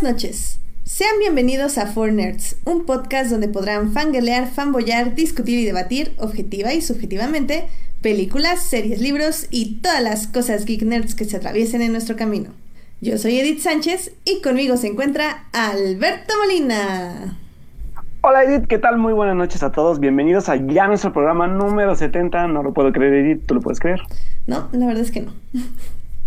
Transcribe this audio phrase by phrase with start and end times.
[0.00, 0.58] Buenas noches.
[0.84, 6.72] Sean bienvenidos a Four Nerds, un podcast donde podrán fangelear, fanboyar, discutir y debatir, objetiva
[6.72, 7.68] y subjetivamente,
[8.00, 12.50] películas, series, libros y todas las cosas geek nerds que se atraviesen en nuestro camino.
[13.02, 17.36] Yo soy Edith Sánchez y conmigo se encuentra Alberto Molina.
[18.22, 18.96] Hola Edith, ¿qué tal?
[18.96, 20.00] Muy buenas noches a todos.
[20.00, 22.46] Bienvenidos a ya nuestro programa número 70.
[22.46, 23.44] No lo puedo creer, Edith.
[23.44, 24.00] ¿Tú lo puedes creer?
[24.46, 25.32] No, la verdad es que no.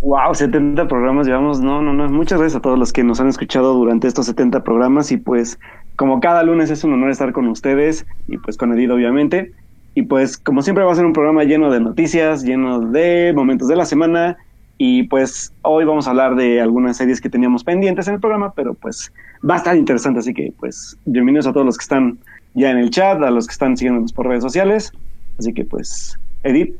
[0.04, 1.62] Wow, 70 programas llevamos.
[1.62, 2.10] No, no, no.
[2.10, 5.10] Muchas gracias a todos los que nos han escuchado durante estos 70 programas.
[5.10, 5.58] Y pues,
[5.96, 9.52] como cada lunes es un honor estar con ustedes y pues con Edith, obviamente.
[9.94, 13.66] Y pues, como siempre, va a ser un programa lleno de noticias, lleno de momentos
[13.66, 14.36] de la semana.
[14.76, 18.52] Y pues, hoy vamos a hablar de algunas series que teníamos pendientes en el programa,
[18.52, 19.10] pero pues
[19.48, 20.18] va a estar interesante.
[20.18, 22.18] Así que, pues, bienvenidos a todos los que están
[22.52, 24.92] ya en el chat, a los que están siguiéndonos por redes sociales.
[25.38, 26.76] Así que, pues, Edith,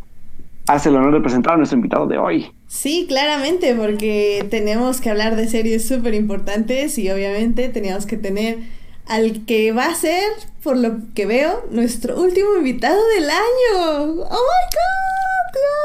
[0.67, 2.53] hace el honor de presentar a nuestro invitado de hoy.
[2.67, 8.59] Sí, claramente, porque tenemos que hablar de series súper importantes y obviamente teníamos que tener
[9.06, 10.25] al que va a ser,
[10.62, 13.43] por lo que veo, nuestro último invitado del año.
[13.77, 15.15] ¡Oh, my God!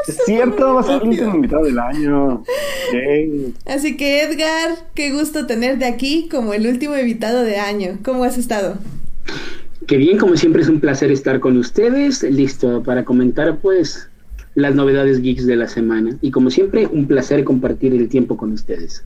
[0.08, 2.44] Es cierto, va a ser el último invitado del año.
[2.94, 3.54] Yay.
[3.66, 8.00] Así que Edgar, qué gusto tenerte aquí como el último invitado de año.
[8.04, 8.78] ¿Cómo has estado?
[9.86, 14.09] Qué bien, como siempre es un placer estar con ustedes, listo para comentar pues
[14.60, 16.18] las novedades geeks de la semana.
[16.22, 19.04] Y como siempre, un placer compartir el tiempo con ustedes.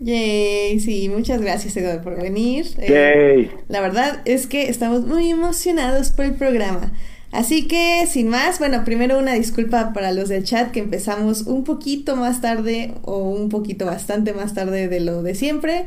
[0.00, 2.66] Yay, sí, muchas gracias Edgar por venir.
[2.78, 3.50] Eh, Yay.
[3.68, 6.92] la verdad es que estamos muy emocionados por el programa.
[7.34, 11.64] Así que, sin más, bueno, primero una disculpa para los del chat que empezamos un
[11.64, 15.86] poquito más tarde o un poquito bastante más tarde de lo de siempre,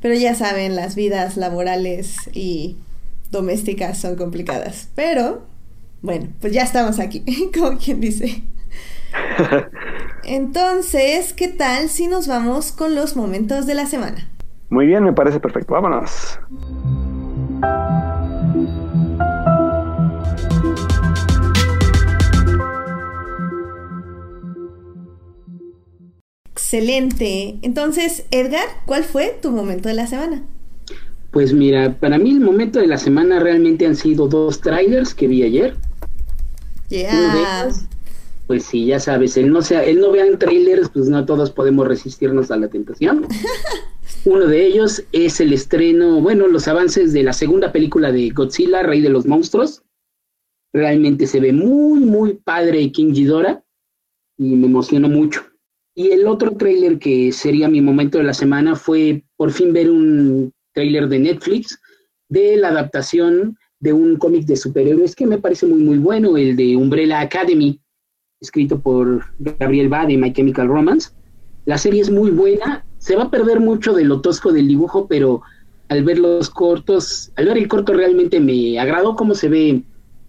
[0.00, 2.76] pero ya saben, las vidas laborales y
[3.30, 4.88] domésticas son complicadas.
[4.96, 5.42] Pero,
[6.02, 8.42] bueno, pues ya estamos aquí, como quien dice.
[10.24, 14.30] Entonces, ¿qué tal si nos vamos con los momentos de la semana?
[14.70, 15.74] Muy bien, me parece perfecto.
[15.74, 16.38] Vámonos.
[26.52, 27.58] Excelente.
[27.62, 30.42] Entonces, Edgar, ¿cuál fue tu momento de la semana?
[31.30, 35.28] Pues mira, para mí el momento de la semana realmente han sido dos trailers que
[35.28, 35.76] vi ayer.
[36.88, 37.70] Yeah.
[38.46, 41.86] pues sí, ya sabes, el no, sea, el no vean trailers, pues no todos podemos
[41.86, 43.26] resistirnos a la tentación.
[44.24, 48.82] Uno de ellos es el estreno, bueno, los avances de la segunda película de Godzilla,
[48.82, 49.82] Rey de los Monstruos.
[50.72, 53.62] Realmente se ve muy, muy padre King Ghidorah
[54.38, 55.44] y me emocionó mucho.
[55.94, 59.90] Y el otro trailer que sería mi momento de la semana fue por fin ver
[59.90, 61.78] un trailer de Netflix
[62.28, 66.56] de la adaptación de un cómic de superhéroes que me parece muy, muy bueno, el
[66.56, 67.80] de Umbrella Academy,
[68.40, 71.10] escrito por Gabriel Ba de My Chemical Romance.
[71.64, 75.06] La serie es muy buena, se va a perder mucho de lo tosco del dibujo,
[75.06, 75.42] pero
[75.88, 79.82] al ver los cortos, al ver el corto realmente me agradó cómo se ve,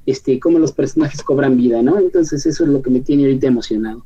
[0.06, 1.98] este, cómo los personajes cobran vida, ¿no?
[1.98, 4.06] Entonces eso es lo que me tiene ahorita emocionado.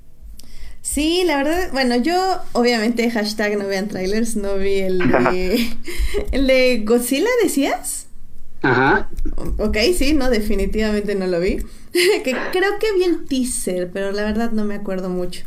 [0.81, 2.13] Sí, la verdad, bueno, yo
[2.51, 5.69] obviamente hashtag no vean trailers, no vi el de,
[6.33, 8.07] el de Godzilla, decías.
[8.63, 9.09] Ajá,
[9.57, 11.57] Ok, sí, no, definitivamente no lo vi.
[12.24, 15.44] que creo que vi el teaser, pero la verdad no me acuerdo mucho.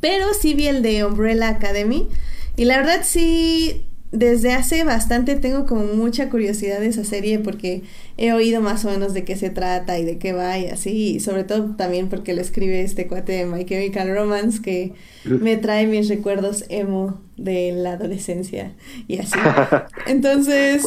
[0.00, 2.08] Pero sí vi el de Umbrella Academy.
[2.56, 7.82] Y la verdad sí, desde hace bastante tengo como mucha curiosidad de esa serie porque
[8.16, 11.16] he oído más o menos de qué se trata y de qué va y así.
[11.16, 15.58] Y sobre todo también porque lo escribe este cuate de My Chemical Romance que me
[15.58, 18.72] trae mis recuerdos emo de la adolescencia
[19.06, 19.38] y así.
[20.06, 20.82] Entonces...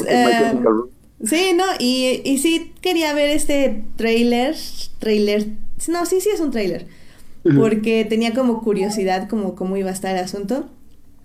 [1.23, 4.55] Sí, no, y, y sí quería ver este trailer,
[4.99, 5.47] trailer,
[5.87, 6.87] no, sí, sí es un trailer,
[7.55, 10.69] porque tenía como curiosidad como cómo iba a estar el asunto.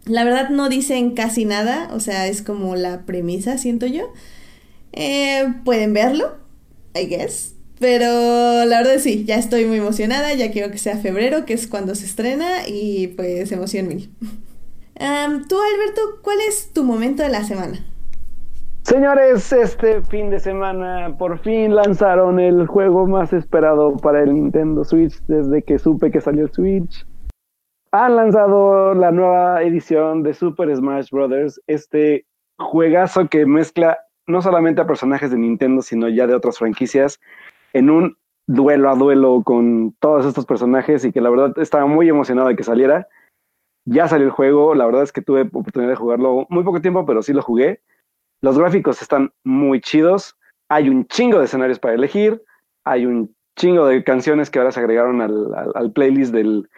[0.05, 4.12] La verdad no dicen casi nada, o sea, es como la premisa, siento yo.
[4.93, 6.37] Eh, pueden verlo,
[6.94, 7.55] I guess.
[7.78, 11.67] Pero la verdad sí, ya estoy muy emocionada, ya quiero que sea febrero, que es
[11.67, 14.11] cuando se estrena, y pues emoción mil.
[15.00, 17.88] Am, Tú, Alberto, ¿cuál es tu momento de la semana?
[18.88, 24.82] Señores, este fin de semana por fin lanzaron el juego más esperado para el Nintendo
[24.82, 27.06] Switch desde que supe que salió el Switch.
[27.93, 31.61] Han lanzado la nueva edición de Super Smash Bros.
[31.67, 32.25] Este
[32.58, 37.20] juegazo que mezcla no solamente a personajes de Nintendo, sino ya de otras franquicias,
[37.75, 42.08] en un duelo a duelo con todos estos personajes y que la verdad estaba muy
[42.08, 43.06] emocionado de que saliera.
[43.85, 47.05] Ya salió el juego, la verdad es que tuve oportunidad de jugarlo muy poco tiempo,
[47.05, 47.82] pero sí lo jugué.
[48.40, 50.37] Los gráficos están muy chidos.
[50.69, 52.43] Hay un chingo de escenarios para elegir.
[52.85, 56.69] Hay un chingo de canciones que ahora se agregaron al, al- playlist del,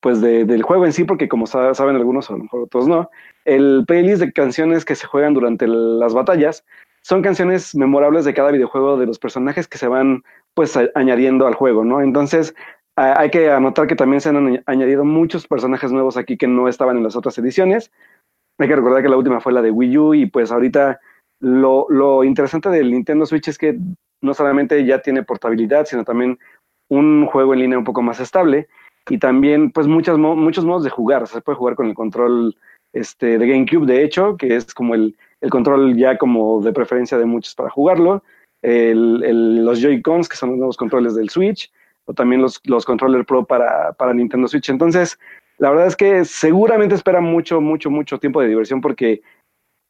[0.00, 3.10] pues del juego en sí, porque como saben algunos, a lo mejor otros no,
[3.44, 6.64] el playlist de canciones que se juegan durante las batallas
[7.02, 10.22] son canciones memorables de cada videojuego de los personajes que se van
[10.54, 12.02] pues añadiendo al juego, ¿no?
[12.02, 12.54] Entonces
[12.96, 16.96] hay que anotar que también se han añadido muchos personajes nuevos aquí que no estaban
[16.96, 17.92] en las otras ediciones.
[18.58, 21.00] Hay que recordar que la última fue la de Wii U y pues ahorita
[21.40, 23.78] lo, lo interesante del Nintendo Switch es que
[24.20, 26.38] no solamente ya tiene portabilidad, sino también
[26.90, 28.68] un juego en línea un poco más estable
[29.08, 31.26] y también pues muchas, muchos modos de jugar.
[31.26, 32.56] se puede jugar con el control
[32.92, 37.18] este, de GameCube, de hecho, que es como el, el control ya como de preferencia
[37.18, 38.22] de muchos para jugarlo.
[38.62, 41.70] El, los Joy-Cons, que son los nuevos controles del Switch,
[42.06, 44.68] o también los, los Controller Pro para, para Nintendo Switch.
[44.68, 45.18] Entonces,
[45.58, 49.22] la verdad es que seguramente espera mucho, mucho, mucho tiempo de diversión porque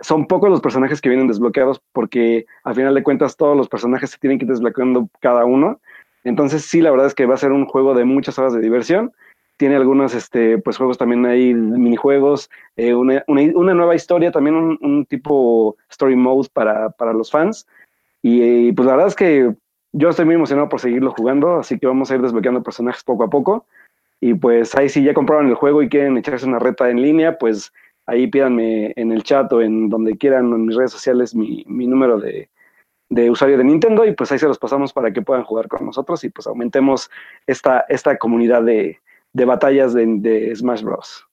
[0.01, 4.11] son pocos los personajes que vienen desbloqueados porque al final de cuentas todos los personajes
[4.11, 5.81] se tienen que ir desbloqueando cada uno.
[6.25, 8.61] Entonces sí, la verdad es que va a ser un juego de muchas horas de
[8.61, 9.13] diversión.
[9.57, 15.07] Tiene algunos este, pues, juegos también ahí, minijuegos, eh, una, una, nueva historia, también un,
[15.07, 17.67] tipo story mode para, para los fans.
[18.23, 19.53] Y, pues la verdad es que
[19.93, 23.25] yo estoy muy emocionado por seguirlo jugando, así que vamos a ir desbloqueando personajes poco
[23.25, 23.67] a poco.
[24.21, 27.39] Y pues ahí si ya compraron el juego y quieren echarse una reta en línea,
[27.39, 27.73] pues
[28.07, 31.87] ahí pídanme en el chat o en donde quieran, en mis redes sociales, mi, mi
[31.87, 32.49] número de,
[33.11, 35.87] de usuario de Nintendo y pues ahí se los pasamos para que puedan jugar con
[35.87, 37.11] nosotros y pues aumentemos
[37.47, 38.99] esta, esta comunidad de,
[39.33, 41.25] de batallas de, de, Smash Bros.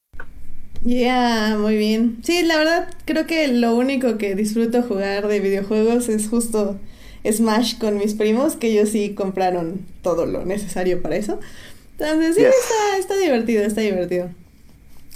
[0.83, 2.17] Yeah, muy bien.
[2.23, 6.77] Sí, la verdad creo que lo único que disfruto jugar de videojuegos es justo
[7.29, 11.39] Smash con mis primos, que ellos sí compraron todo lo necesario para eso.
[11.97, 14.29] Entonces sí, está, está divertido, está divertido.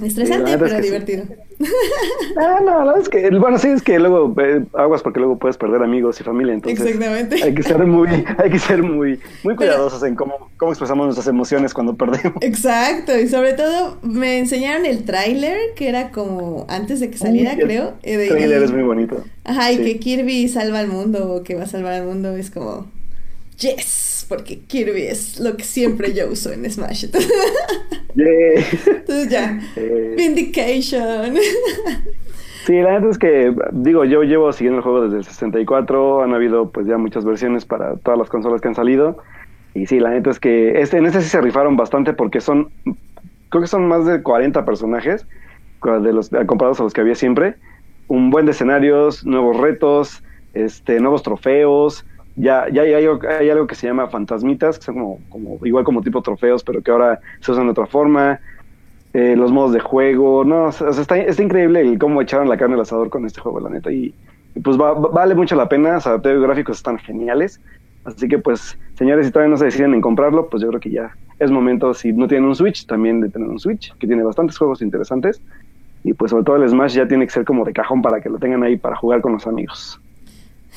[0.03, 1.25] Estresante, pero divertido.
[2.37, 5.37] Ah, no, la verdad es que, bueno, sí, es que luego eh, aguas porque luego
[5.37, 7.43] puedes perder amigos y familia, entonces Exactamente.
[7.43, 11.27] hay que ser muy, hay que ser muy, muy cuidadosos en cómo, cómo expresamos nuestras
[11.27, 12.41] emociones cuando perdemos.
[12.41, 17.57] Exacto, y sobre todo me enseñaron el tráiler, que era como antes de que saliera,
[17.57, 17.95] creo.
[18.03, 19.21] El tráiler es muy bonito.
[19.43, 22.49] Ajá, y que Kirby salva al mundo, o que va a salvar al mundo, es
[22.51, 22.87] como,
[23.57, 27.05] yes porque Kirby es lo que siempre yo uso en Smash.
[27.05, 27.31] Entonces
[29.29, 30.13] ya, eh.
[30.15, 31.35] Vindication.
[32.65, 36.35] Sí, la neta es que, digo, yo llevo siguiendo el juego desde el 64, han
[36.35, 39.17] habido pues ya muchas versiones para todas las consolas que han salido,
[39.73, 42.69] y sí, la neta es que este, en este sí se rifaron bastante porque son,
[43.49, 45.25] creo que son más de 40 personajes,
[45.81, 47.55] de los, comparados a los que había siempre,
[48.07, 50.23] un buen de escenarios, nuevos retos,
[50.53, 52.05] este, nuevos trofeos,
[52.39, 53.05] ya, ya hay,
[53.49, 56.89] algo, que se llama fantasmitas, que son como, como igual como tipo trofeos, pero que
[56.89, 58.39] ahora se usan de otra forma.
[59.13, 62.75] Eh, los modos de juego, no, o sea, está, increíble el cómo echaron la carne
[62.75, 63.91] al asador con este juego, la neta.
[63.91, 64.13] Y,
[64.63, 67.59] pues vale mucho la pena, o los gráficos están geniales.
[68.05, 70.91] Así que pues, señores, si todavía no se deciden en comprarlo, pues yo creo que
[70.91, 74.23] ya es momento, si no tienen un Switch, también de tener un Switch, que tiene
[74.23, 75.41] bastantes juegos interesantes.
[76.03, 78.29] Y pues sobre todo el Smash ya tiene que ser como de cajón para que
[78.29, 79.99] lo tengan ahí para jugar con los amigos.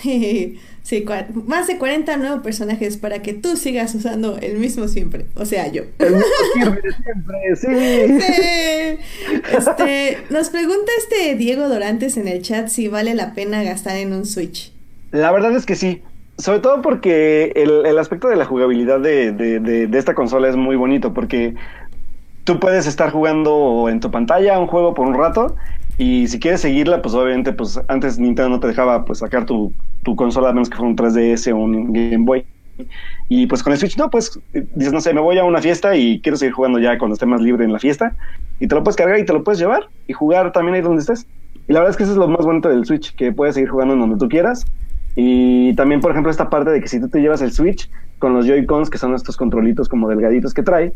[0.83, 1.06] Sí,
[1.47, 5.27] más de 40 nuevos personajes para que tú sigas usando el mismo siempre.
[5.37, 5.85] O sea, yo.
[5.99, 6.27] El mismo
[7.05, 7.67] siempre, sí.
[8.21, 9.56] sí.
[9.56, 14.13] Este, nos pregunta este Diego Dorantes en el chat si vale la pena gastar en
[14.13, 14.72] un Switch.
[15.13, 16.03] La verdad es que sí.
[16.37, 20.56] Sobre todo porque el, el aspecto de la jugabilidad de, de, de, esta consola es
[20.56, 21.15] muy bonito.
[21.15, 21.55] Porque
[22.43, 25.55] tú puedes estar jugando en tu pantalla un juego por un rato
[26.03, 29.73] y si quieres seguirla, pues obviamente, pues antes Nintendo no te dejaba pues sacar tu,
[30.03, 32.44] tu consola a menos que fuera un 3DS o un Game Boy.
[33.29, 35.94] Y pues con el Switch, no, pues dices, no sé, me voy a una fiesta
[35.94, 38.17] y quiero seguir jugando ya cuando esté más libre en la fiesta.
[38.59, 41.03] Y te lo puedes cargar y te lo puedes llevar y jugar también ahí donde
[41.03, 41.29] estés.
[41.69, 43.71] Y la verdad es que eso es lo más bonito del Switch, que puedes seguir
[43.71, 44.67] jugando en donde tú quieras.
[45.15, 48.35] Y también, por ejemplo, esta parte de que si tú te llevas el Switch con
[48.35, 50.93] los Joy-Cons, que son estos controlitos como delgaditos que trae,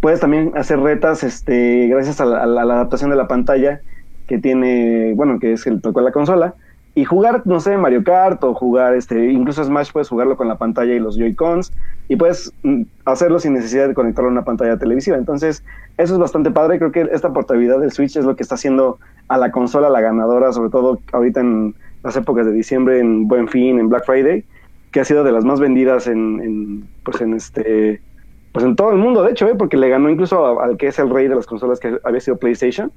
[0.00, 3.80] puedes también hacer retas este, gracias a la, a la adaptación de la pantalla
[4.30, 6.54] que tiene, bueno, que es el tocó la consola,
[6.94, 10.54] y jugar, no sé, Mario Kart o jugar, este, incluso Smash puedes jugarlo con la
[10.56, 11.72] pantalla y los Joy-Cons,
[12.06, 15.16] y puedes mm, hacerlo sin necesidad de conectarlo a una pantalla televisiva.
[15.16, 15.64] Entonces,
[15.98, 16.78] eso es bastante padre.
[16.78, 20.00] Creo que esta portabilidad del Switch es lo que está haciendo a la consola la
[20.00, 24.44] ganadora, sobre todo ahorita en las épocas de diciembre, en Buen Fin, en Black Friday,
[24.92, 28.00] que ha sido de las más vendidas en, en pues en este
[28.52, 29.54] pues en todo el mundo, de hecho, ¿eh?
[29.56, 32.36] porque le ganó incluso al que es el rey de las consolas que había sido
[32.36, 32.92] PlayStation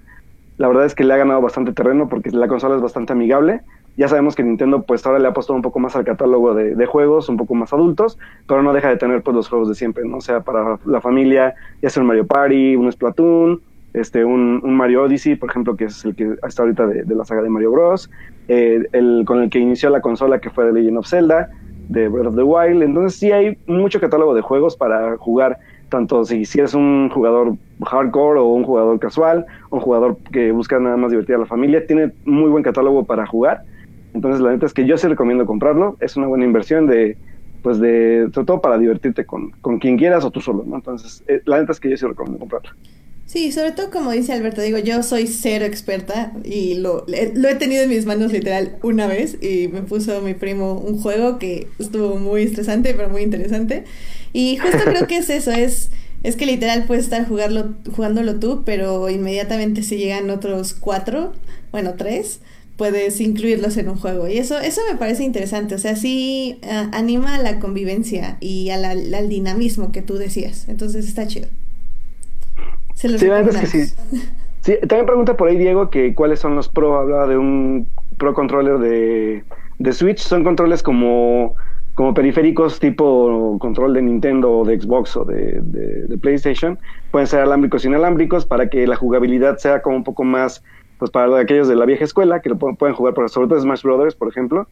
[0.57, 3.61] la verdad es que le ha ganado bastante terreno porque la consola es bastante amigable.
[3.95, 6.85] Ya sabemos que Nintendo pues ahora le ha puesto un poco más al catálogo de,
[6.85, 8.17] juegos, un poco más adultos,
[8.47, 10.19] pero no deja de tener pues los juegos de siempre, ¿no?
[10.19, 13.61] Sea, para la familia, ya sea un Mario Party, un Splatoon,
[13.93, 17.43] este, un, Mario Odyssey, por ejemplo, que es el que está ahorita de, la saga
[17.43, 18.09] de Mario Bros,
[18.47, 21.49] eh, el con el que inició la consola que fue de Legend of Zelda,
[21.89, 22.81] de Breath of the Wild.
[22.81, 25.59] Entonces sí hay mucho catálogo de juegos para jugar
[25.93, 30.79] tanto si, si eres un jugador hardcore o un jugador casual, un jugador que busca
[30.79, 33.61] nada más divertir a la familia, tiene muy buen catálogo para jugar.
[34.11, 37.15] Entonces la neta es que yo sí recomiendo comprarlo, es una buena inversión de,
[37.61, 40.77] pues de, sobre todo para divertirte con, con quien quieras o tú solo, ¿no?
[40.77, 42.71] Entonces eh, la neta es que yo sí recomiendo comprarlo.
[43.33, 47.55] Sí, sobre todo como dice Alberto, digo, yo soy cero experta y lo, lo he
[47.55, 51.67] tenido en mis manos literal una vez y me puso mi primo un juego que
[51.79, 53.85] estuvo muy estresante pero muy interesante.
[54.33, 55.89] Y justo creo que es eso, es,
[56.21, 61.33] es que literal puedes estar jugarlo, jugándolo tú, pero inmediatamente si llegan otros cuatro,
[61.71, 62.39] bueno, tres,
[62.77, 64.27] puedes incluirlos en un juego.
[64.27, 65.73] Y eso, eso me parece interesante.
[65.73, 66.59] O sea, sí
[66.91, 70.65] anima a la convivencia y al dinamismo que tú decías.
[70.67, 71.47] Entonces está chido.
[73.09, 73.85] Se sí, es que sí.
[74.61, 74.77] sí.
[74.87, 76.97] También pregunta por ahí Diego que cuáles son los pro.
[76.97, 79.43] Hablaba de un pro controller de,
[79.79, 80.19] de Switch.
[80.19, 81.55] Son controles como,
[81.95, 86.79] como periféricos tipo control de Nintendo o de Xbox o de, de, de PlayStation.
[87.11, 90.63] Pueden ser alámbricos e inalámbricos para que la jugabilidad sea como un poco más
[91.03, 93.83] pues para aquellos de la vieja escuela que lo pueden jugar, por, sobre todo Smash
[93.83, 94.67] Brothers, por ejemplo,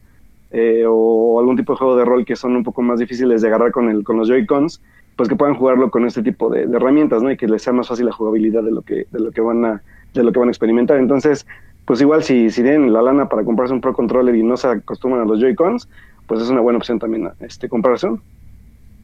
[0.50, 3.48] eh, o algún tipo de juego de rol que son un poco más difíciles de
[3.48, 4.80] agarrar con, el, con los Joy-Cons,
[5.16, 7.30] pues que puedan jugarlo con este tipo de, herramientas, ¿no?
[7.30, 9.64] Y que les sea más fácil la jugabilidad de lo que, de lo que van
[9.64, 9.82] a,
[10.14, 10.98] de lo que van a experimentar.
[10.98, 11.46] Entonces,
[11.84, 14.68] pues igual si, si tienen la lana para comprarse un Pro Controller y no se
[14.68, 15.88] acostumbran a los Joy-Cons,
[16.26, 18.08] pues es una buena opción también este, comprarse.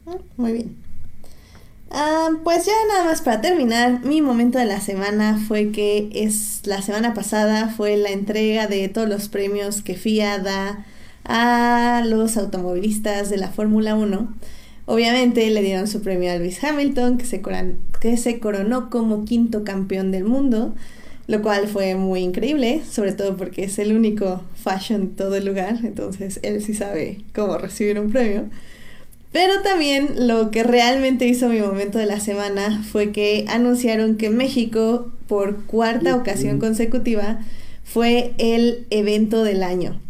[0.07, 0.75] Ah, muy bien.
[1.91, 6.61] Uh, pues ya nada más para terminar, mi momento de la semana fue que es
[6.65, 10.85] la semana pasada fue la entrega de todos los premios que FIA da
[11.25, 14.27] a los automovilistas de la Fórmula 1.
[14.91, 17.43] Obviamente le dieron su premio a Lewis Hamilton, que se,
[18.01, 20.73] que se coronó como quinto campeón del mundo,
[21.27, 25.45] lo cual fue muy increíble, sobre todo porque es el único fashion en todo el
[25.45, 28.45] lugar, entonces él sí sabe cómo recibir un premio.
[29.31, 34.31] Pero también lo que realmente hizo mi momento de la semana fue que anunciaron que
[34.31, 37.41] México, por cuarta ocasión consecutiva,
[37.83, 40.01] fue el evento del año.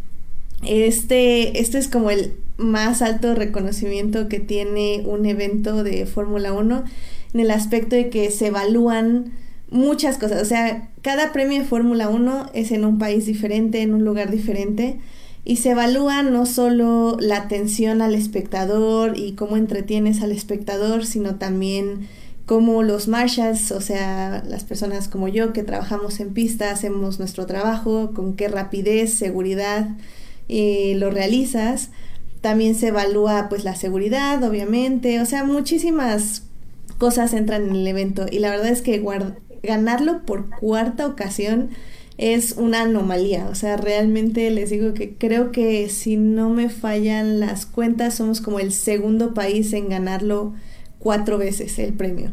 [0.66, 6.84] Este, este es como el más alto reconocimiento que tiene un evento de Fórmula 1
[7.34, 9.32] en el aspecto de que se evalúan
[9.70, 10.42] muchas cosas.
[10.42, 14.30] O sea, cada premio de Fórmula 1 es en un país diferente, en un lugar
[14.30, 14.98] diferente
[15.44, 21.36] y se evalúa no solo la atención al espectador y cómo entretienes al espectador, sino
[21.36, 22.08] también
[22.44, 27.46] cómo los marshals, o sea, las personas como yo que trabajamos en pista, hacemos nuestro
[27.46, 29.88] trabajo, con qué rapidez, seguridad
[30.48, 31.90] eh, lo realizas.
[32.40, 36.44] También se evalúa pues la seguridad, obviamente, o sea, muchísimas
[36.98, 39.02] cosas entran en el evento y la verdad es que
[39.62, 41.70] ganarlo por cuarta ocasión
[42.18, 43.48] es una anomalía.
[43.50, 48.42] O sea, realmente les digo que creo que si no me fallan las cuentas, somos
[48.42, 50.52] como el segundo país en ganarlo
[50.98, 52.32] cuatro veces el premio.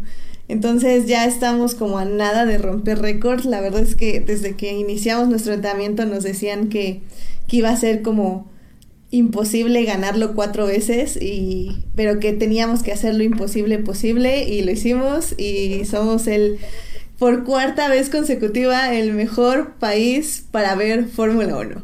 [0.50, 3.46] Entonces ya estamos como a nada de romper récords.
[3.46, 7.02] La verdad es que desde que iniciamos nuestro entrenamiento nos decían que,
[7.48, 8.50] que iba a ser como
[9.10, 14.72] imposible ganarlo cuatro veces y pero que teníamos que hacer lo imposible posible y lo
[14.72, 16.60] hicimos y somos el
[17.18, 21.82] por cuarta vez consecutiva el mejor país para ver Fórmula 1.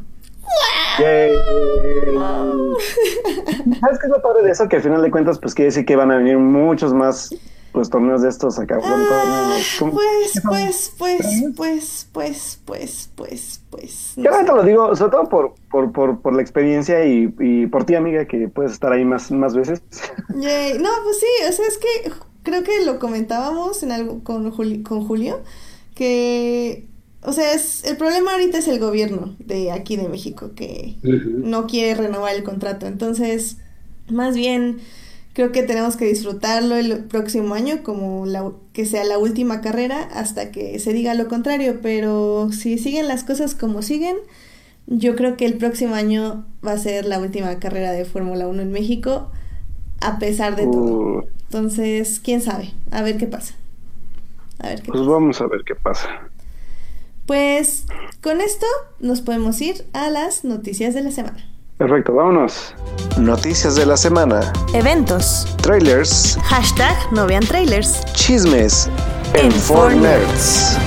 [3.79, 4.69] ¿Sabes qué es lo padre de eso?
[4.69, 7.33] Que al final de cuentas, pues quiere decir que van a venir muchos más
[7.73, 8.79] pues torneos de estos acá.
[8.81, 14.13] Ah, pues, pues, pues, pues, pues, pues, pues, pues.
[14.15, 17.83] Yo te lo digo, sobre todo por, por, por, por la experiencia y, y, por
[17.83, 19.81] ti, amiga, que puedes estar ahí más, más veces.
[20.35, 20.77] Yay.
[20.77, 22.11] No, pues sí, o sea, es que
[22.43, 24.51] creo que lo comentábamos en algo con,
[24.83, 25.41] con Julio,
[25.95, 26.85] que,
[27.23, 31.65] o sea, es, el problema ahorita es el gobierno de aquí de México, que no
[31.65, 32.85] quiere renovar el contrato.
[32.85, 33.57] Entonces,
[34.09, 34.79] más bien,
[35.33, 40.03] creo que tenemos que disfrutarlo el próximo año como la, que sea la última carrera
[40.13, 44.15] hasta que se diga lo contrario, pero si siguen las cosas como siguen,
[44.85, 48.61] yo creo que el próximo año va a ser la última carrera de Fórmula 1
[48.61, 49.31] en México,
[50.01, 51.19] a pesar de todo.
[51.19, 51.23] Uh.
[51.45, 53.55] Entonces, quién sabe, a ver qué pasa.
[54.59, 56.09] A ver qué pues vamos a ver qué pasa.
[57.25, 57.85] Pues
[58.21, 58.65] con esto
[58.99, 61.52] nos podemos ir a las noticias de la semana.
[61.83, 62.73] Perfecto, vámonos.
[63.19, 64.53] Noticias de la semana.
[64.73, 65.53] Eventos.
[65.61, 66.37] Trailers.
[66.41, 68.05] Hashtag no vean trailers.
[68.13, 68.89] Chismes.
[69.33, 70.77] En, en Nerds.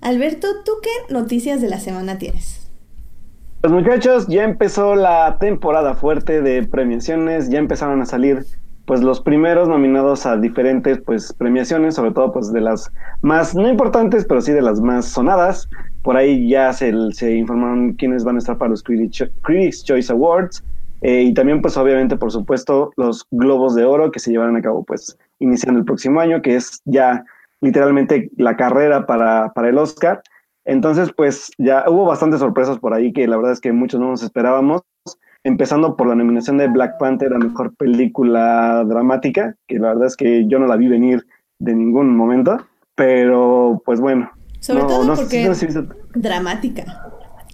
[0.00, 2.68] Alberto, ¿tú qué noticias de la semana tienes?
[3.60, 8.44] Pues muchachos, ya empezó la temporada fuerte de premiaciones, ya empezaron a salir
[8.86, 12.90] pues los primeros nominados a diferentes pues premiaciones, sobre todo pues de las
[13.20, 15.68] más no importantes, pero sí de las más sonadas.
[16.02, 20.64] Por ahí ya se, se informaron quiénes van a estar para los Critics, Choice Awards.
[21.02, 24.62] Eh, y también, pues obviamente, por supuesto, los Globos de Oro que se llevarán a
[24.62, 27.24] cabo, pues, iniciando el próximo año, que es ya
[27.60, 30.22] literalmente la carrera para, para el Oscar.
[30.64, 34.08] Entonces, pues ya hubo bastantes sorpresas por ahí que la verdad es que muchos no
[34.08, 34.82] nos esperábamos,
[35.46, 40.16] empezando por la nominación de Black Panther a Mejor Película Dramática, que la verdad es
[40.16, 41.24] que yo no la vi venir
[41.58, 44.30] de ningún momento, pero pues bueno.
[44.60, 45.68] Sobre no- todo no porque sé
[46.14, 46.84] dramática.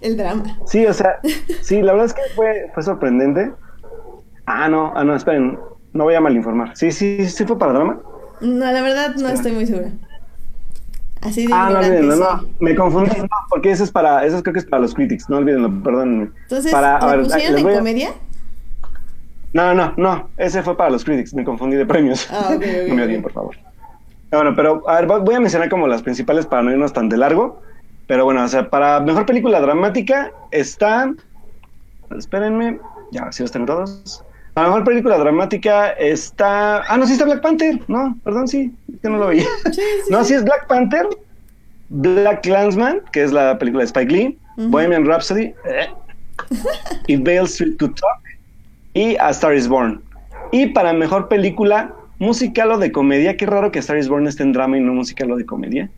[0.01, 0.43] El drama.
[0.65, 1.19] Sí, o sea,
[1.61, 3.53] sí, la verdad es que fue, fue sorprendente.
[4.45, 5.57] Ah, no, ah, no, esperen,
[5.93, 6.75] no voy a malinformar.
[6.75, 8.01] Sí, sí, sí fue para drama.
[8.41, 9.91] No, la verdad no estoy muy segura.
[11.23, 14.53] Así de Ah, no olvídenlo, no, me confundí, no, porque eso es para, eso creo
[14.53, 16.31] que es para los critics, no olvídenlo, perdónenme.
[16.43, 18.13] Entonces, para, a ¿la ver, pusieron en a- comedia?
[19.53, 22.27] No, no, no, ese fue para los critics, me confundí de premios.
[22.31, 23.55] Ah, ok, ok, no me odien, por favor.
[24.31, 27.07] No, Bueno, pero a ver, voy a mencionar como las principales para no irnos tan
[27.07, 27.61] de largo.
[28.07, 31.13] Pero bueno, o sea, para mejor película dramática está.
[32.17, 32.79] Espérenme,
[33.11, 34.25] ya, si los tengo todos.
[34.53, 36.83] Para mejor película dramática está.
[36.83, 37.79] Ah, no, sí está Black Panther.
[37.87, 39.45] No, perdón, sí, que no lo veía.
[39.65, 39.81] Sí, sí.
[40.11, 40.33] No, sí.
[40.35, 41.07] es Black Panther,
[41.89, 44.37] Black Clansman, que es la película de Spike Lee.
[44.55, 45.89] Bohemian Rhapsody, eh,
[47.07, 48.21] y Bale Street Could Talk,
[48.93, 50.01] y A Star is Born.
[50.51, 54.27] Y para mejor película musical o de comedia, qué raro que A Star is Born
[54.27, 55.89] esté en drama y no musical o de comedia,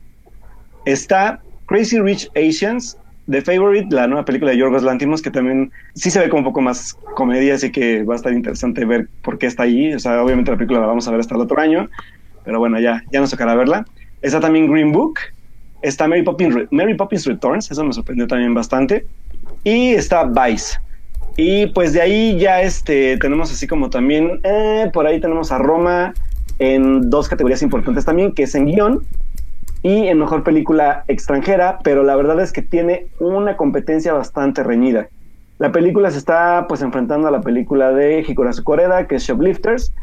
[0.85, 2.97] está Crazy Rich Asians,
[3.29, 6.45] The Favorite, la nueva película de Yorgos Lantimos, que también sí se ve como un
[6.45, 9.93] poco más comedia, así que va a estar interesante ver por qué está allí.
[9.93, 11.89] O sea, obviamente la película la vamos a ver hasta el otro año,
[12.43, 13.85] pero bueno, ya, ya nos tocará verla.
[14.21, 15.19] Está también Green Book,
[15.81, 19.05] está Mary Poppins, Mary Poppins Returns, eso me sorprendió también bastante,
[19.63, 20.79] y está Vice.
[21.37, 25.57] Y pues de ahí ya este, tenemos así como también, eh, por ahí tenemos a
[25.57, 26.13] Roma
[26.59, 29.01] en dos categorías importantes también, que es en guion
[29.85, 35.09] y en mejor película extranjera, pero la verdad es que tiene una competencia bastante reñida.
[35.59, 39.93] La película se está pues enfrentando a la película de Hikurasu Koreda, que es Shoplifters.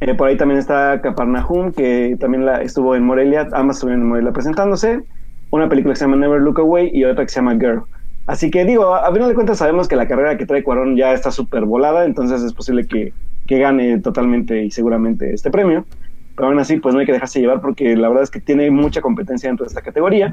[0.00, 4.08] Eh, por ahí también está Capernaum, que también la, estuvo en Morelia, ambas estuvieron en
[4.08, 5.02] Morelia presentándose.
[5.50, 7.82] Una película que se llama Never Look Away y otra que se llama Girl.
[8.26, 10.96] Así que digo, a, a final de cuentas sabemos que la carrera que trae Cuarón
[10.96, 13.12] ya está súper volada, entonces es posible que,
[13.46, 15.84] que gane totalmente y seguramente este premio.
[16.36, 18.70] Pero aún así, pues no hay que dejarse llevar porque la verdad es que tiene
[18.70, 20.30] mucha competencia dentro de esta categoría.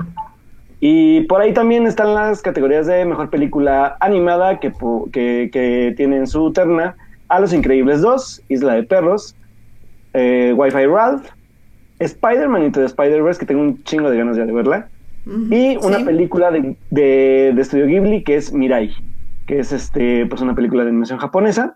[0.79, 4.71] Y por ahí también están las categorías de mejor película animada que,
[5.11, 6.95] que, que tienen su terna
[7.29, 9.35] a Los Increíbles 2, Isla de Perros,
[10.13, 11.25] eh, Wi-Fi Ralph,
[11.99, 14.87] Spider-Man Into the Spider-Verse, que tengo un chingo de ganas ya de verla,
[15.49, 16.05] y una sí.
[16.05, 18.93] película de, de, de Studio Ghibli que es Mirai,
[19.45, 21.75] que es este, pues una película de animación japonesa.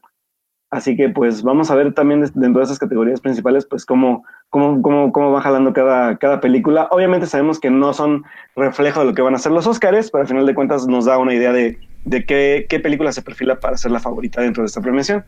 [0.71, 4.81] Así que pues vamos a ver también dentro de esas categorías principales pues cómo, cómo,
[4.81, 6.87] cómo, cómo va jalando cada, cada película.
[6.91, 8.23] Obviamente sabemos que no son
[8.55, 11.03] reflejo de lo que van a ser los Oscars, pero al final de cuentas nos
[11.03, 14.63] da una idea de, de qué, qué película se perfila para ser la favorita dentro
[14.63, 15.25] de esta premiación.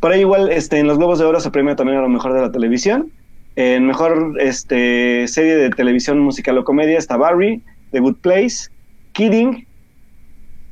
[0.00, 2.32] Por ahí igual este, en los Globos de Oro se premia también a lo mejor
[2.32, 3.12] de la televisión.
[3.54, 8.70] En mejor este, serie de televisión musical o comedia está Barry, The Good Place,
[9.12, 9.66] Kidding,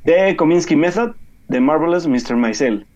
[0.04, 1.12] The Kominsky Method,
[1.50, 2.36] The Marvelous Mr.
[2.36, 2.86] Maisel.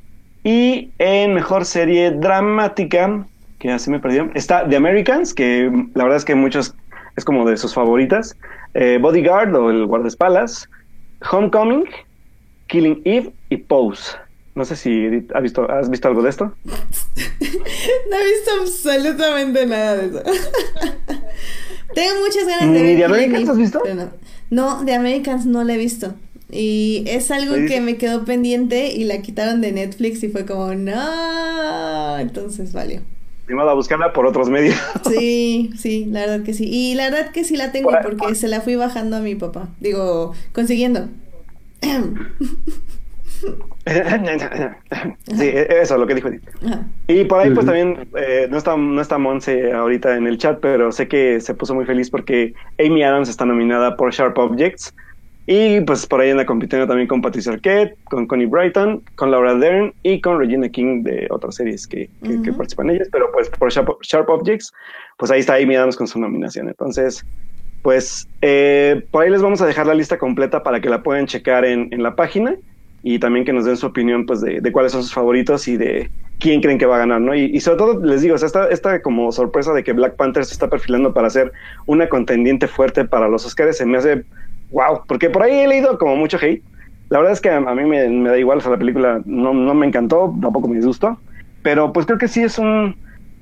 [0.48, 3.26] Y en mejor serie dramática,
[3.58, 6.74] que así me perdió, está The Americans, que la verdad es que muchos
[7.18, 8.34] es como de sus favoritas.
[8.72, 10.66] eh, Bodyguard o El Guardaespaldas,
[11.30, 11.84] Homecoming,
[12.66, 14.16] Killing Eve y Pose.
[14.54, 16.54] No sé si ¿has visto, has visto algo de esto.
[18.10, 20.22] No he visto absolutamente nada de eso.
[21.94, 22.86] Tengo muchas ganas de ¿Ni ver.
[22.86, 23.82] de Killing Americans has visto?
[23.94, 24.10] No.
[24.50, 26.14] no, de Americans no la he visto.
[26.50, 30.74] Y es algo que me quedó pendiente y la quitaron de Netflix y fue como,
[30.74, 32.18] no.
[32.18, 33.02] Entonces valió.
[33.48, 34.76] Ni a buscarla por otros medios.
[35.08, 36.64] Sí, sí, la verdad que sí.
[36.70, 39.20] Y la verdad que sí la tengo Por ahí- porque se la fui bajando a
[39.20, 39.68] mi papá.
[39.80, 41.08] Digo, consiguiendo.
[45.38, 46.28] sí, eso, lo que dijo.
[46.66, 46.86] Ajá.
[47.06, 50.58] Y por ahí, pues también, eh, no, está, no está Monse ahorita en el chat,
[50.60, 54.94] pero sé que se puso muy feliz porque Amy Adams está nominada por Sharp Objects.
[55.50, 59.54] Y pues por ahí anda compitiendo también con Patricia Arquette, con Connie Brighton, con Laura
[59.54, 62.58] Dern y con Regina King de otras series que, que, que Ujú.
[62.58, 63.08] participan ellas.
[63.10, 64.74] Pero pues por Sharp, Sharp Objects,
[65.16, 66.68] pues ahí está Amy Adams con su nominación.
[66.68, 67.24] Entonces,
[67.80, 71.26] pues eh, por ahí les vamos a dejar la lista completa para que la puedan
[71.26, 72.54] checar en, en la página
[73.02, 75.78] y también que nos den su opinión pues de, de cuáles son sus favoritos y
[75.78, 77.34] de quién creen que va a ganar, ¿no?
[77.34, 80.16] Y, y sobre todo les digo, o sea, esta, esta como sorpresa de que Black
[80.16, 81.52] Panther se está perfilando para ser
[81.86, 84.26] una contendiente fuerte para los Oscars se me hace
[84.70, 86.62] wow, porque por ahí he leído como mucho hate.
[87.08, 89.54] La verdad es que a, mí me, me da igual, o sea, la película no,
[89.54, 91.18] no me encantó, tampoco me disgustó,
[91.62, 92.96] pero pues creo que sí es un,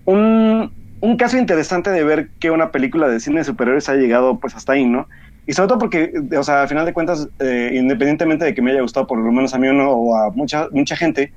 [0.04, 4.38] un, un caso interesante de ver que una película de cine de superhéroes ha llegado
[4.38, 5.08] pues hasta ahí, ¿no?
[5.48, 8.72] Y sobre todo porque, o sea, al final de cuentas, eh, independientemente de que me
[8.72, 11.32] haya gustado por lo menos a mí o a mucha, mucha gente,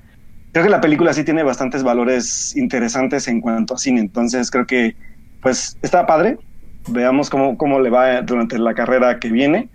[0.52, 4.66] creo que la película sí tiene bastantes valores interesantes en cuanto a cine, entonces creo
[4.66, 4.96] que
[5.42, 6.38] pues está padre,
[6.88, 9.70] veamos cómo, cómo le va durante la carrera que viene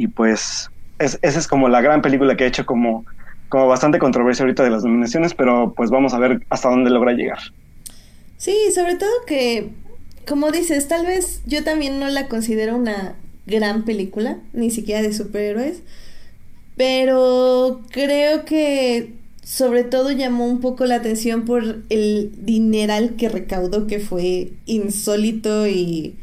[0.00, 3.04] y pues es, esa es como la gran película que ha hecho como,
[3.50, 7.12] como bastante controversia ahorita de las nominaciones, pero pues vamos a ver hasta dónde logra
[7.12, 7.38] llegar.
[8.38, 9.68] Sí, sobre todo que,
[10.26, 15.12] como dices, tal vez yo también no la considero una gran película, ni siquiera de
[15.12, 15.82] superhéroes,
[16.78, 23.86] pero creo que sobre todo llamó un poco la atención por el dineral que recaudó,
[23.86, 26.16] que fue insólito y,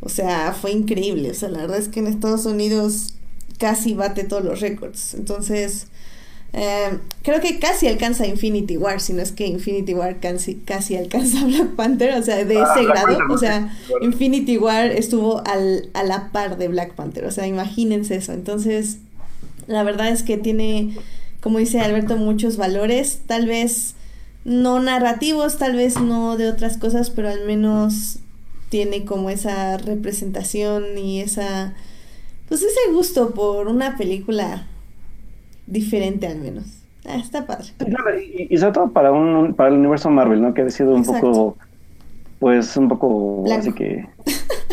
[0.00, 1.30] o sea, fue increíble.
[1.32, 3.17] O sea, la verdad es que en Estados Unidos
[3.58, 5.14] casi bate todos los récords.
[5.14, 5.88] Entonces,
[6.54, 10.96] eh, creo que casi alcanza Infinity War, si no es que Infinity War casi, casi
[10.96, 13.18] alcanza Black Panther, o sea, de Ah, ese Black grado.
[13.18, 13.76] Panther, O sea.
[14.00, 18.32] Infinity War estuvo al, a la par de Black Panther, o sea, imagínense eso.
[18.32, 18.98] Entonces,
[19.66, 20.96] la verdad es que tiene,
[21.42, 23.94] como dice Alberto, muchos valores, tal vez
[24.46, 28.20] no narrativos, tal vez no de otras cosas, pero al menos
[28.70, 31.74] tiene como esa representación y esa,
[32.48, 34.66] pues ese gusto por una película
[35.66, 36.64] diferente al menos.
[37.06, 37.66] Ah, está padre.
[38.36, 40.52] Y, y sobre todo para un para el universo Marvel, ¿no?
[40.54, 41.26] Que ha sido un Exacto.
[41.30, 41.56] poco,
[42.38, 43.60] pues un poco Blanco.
[43.60, 44.06] así que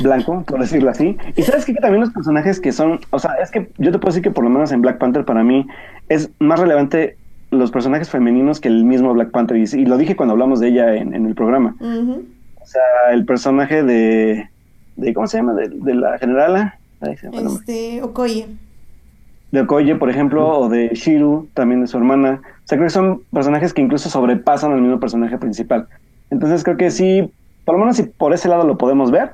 [0.01, 1.17] blanco, por decirlo así.
[1.35, 4.11] Y sabes que también los personajes que son, o sea, es que yo te puedo
[4.11, 5.65] decir que por lo menos en Black Panther para mí
[6.09, 7.17] es más relevante
[7.51, 9.55] los personajes femeninos que el mismo Black Panther.
[9.57, 11.75] Y, y lo dije cuando hablamos de ella en, en el programa.
[11.79, 12.81] O sea,
[13.13, 14.49] el personaje de,
[14.97, 15.53] de ¿cómo se llama?
[15.53, 16.79] De, de la generala.
[17.01, 18.47] Este, Okoye.
[19.51, 22.41] de Okoye, por ejemplo, o de Shiru, también de su hermana.
[22.43, 25.87] O sea, creo que son personajes que incluso sobrepasan al mismo personaje principal.
[26.29, 27.31] Entonces creo que sí,
[27.63, 29.33] por lo menos si por ese lado lo podemos ver,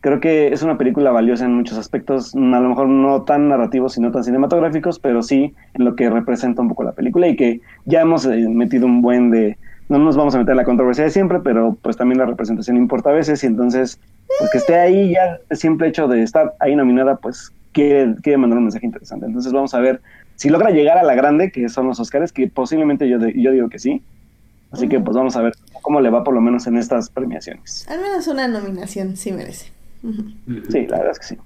[0.00, 3.48] creo que es una película valiosa en muchos aspectos, mm, a lo mejor no tan
[3.48, 7.28] narrativos y no tan cinematográficos, pero sí en lo que representa un poco la película
[7.28, 9.58] y que ya hemos eh, metido un buen de...
[9.88, 12.76] No nos vamos a meter en la controversia de siempre, pero pues también la representación
[12.76, 13.98] importa a veces y entonces,
[14.38, 18.36] pues que esté ahí ya el simple hecho de estar ahí nominada, pues quiere, quiere
[18.36, 19.26] mandar un mensaje interesante.
[19.26, 20.00] Entonces vamos a ver
[20.36, 23.50] si logra llegar a la grande, que son los Oscars, que posiblemente yo, de- yo
[23.50, 24.02] digo que sí.
[24.70, 27.86] Así que pues vamos a ver cómo le va por lo menos en estas premiaciones.
[27.88, 29.72] Al menos una nominación sí merece.
[30.68, 31.38] Sí, la verdad es que sí.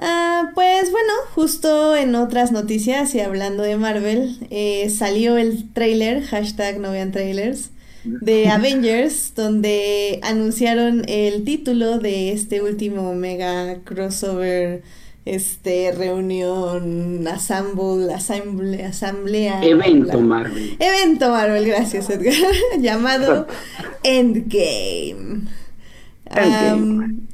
[0.00, 6.22] Ah, pues bueno, justo en otras noticias y hablando de Marvel, eh, salió el trailer,
[6.22, 7.70] hashtag no vean trailers,
[8.04, 14.82] de Avengers, donde anunciaron el título de este último mega crossover,
[15.24, 19.62] este reunión, assemble, asamble- asamblea.
[19.64, 20.76] Evento bla- Marvel.
[20.78, 22.34] Evento Marvel, gracias Edgar,
[22.80, 23.46] llamado
[24.04, 25.40] Endgame.
[26.30, 27.04] Endgame.
[27.04, 27.27] Am,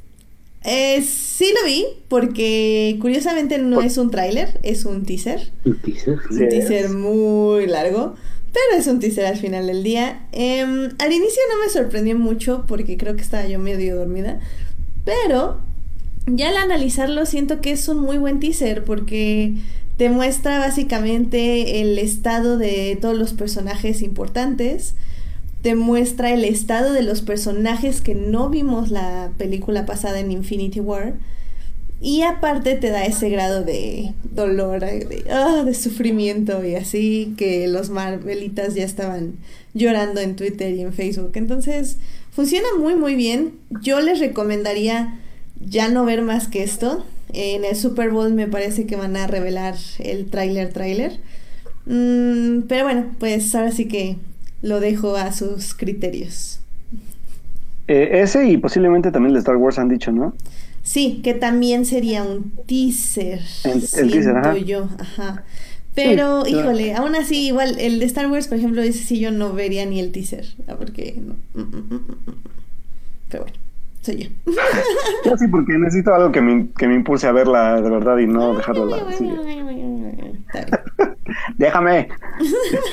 [0.65, 5.51] eh, sí lo vi, porque curiosamente no es un tráiler, es un teaser.
[5.63, 6.19] Un teaser.
[6.31, 8.15] Un teaser muy largo,
[8.51, 10.27] pero es un teaser al final del día.
[10.31, 14.39] Em, al inicio no me sorprendió mucho porque creo que estaba yo medio dormida,
[15.03, 15.61] pero
[16.25, 19.53] ya al analizarlo siento que es un muy buen teaser porque
[19.97, 24.95] te muestra básicamente el estado de todos los personajes importantes,
[25.65, 30.79] te muestra el estado de los personajes que no vimos la película pasada en Infinity
[30.79, 31.15] War.
[31.99, 37.33] Y aparte te da ese grado de dolor, eh, de, ah, de sufrimiento y así
[37.35, 39.37] que los Marvelitas ya estaban
[39.73, 41.31] llorando en Twitter y en Facebook.
[41.33, 41.97] Entonces
[42.29, 43.55] funciona muy muy bien.
[43.81, 45.19] Yo les recomendaría
[45.59, 47.03] ya no ver más que esto.
[47.33, 51.13] En el Super Bowl me parece que van a revelar el tráiler tráiler.
[51.87, 54.17] Mm, pero bueno, pues ahora sí que
[54.65, 56.59] lo dejo a sus criterios.
[57.87, 60.33] Eh, ese y posiblemente también el de Star Wars han dicho, ¿no?
[60.81, 63.41] Sí, que también sería un teaser.
[63.63, 64.57] El- el siento teaser, ajá.
[64.57, 65.43] yo, ajá.
[65.93, 66.71] Pero, Sí, claro.
[66.71, 69.85] híjole, aún así, igual, el de Star Wars, por ejemplo, ese sí yo no vería
[69.85, 70.45] ni el teaser.
[70.67, 71.35] ah, Porque no.
[71.53, 72.35] mm, mm, mm.
[73.29, 73.57] Pero bueno,
[74.01, 74.51] soy yo.
[75.25, 78.27] Yo sí, porque necesito algo que me, que me impulse a verla de verdad y
[78.27, 79.29] no dejarla a la- sí.
[81.57, 82.09] Déjame.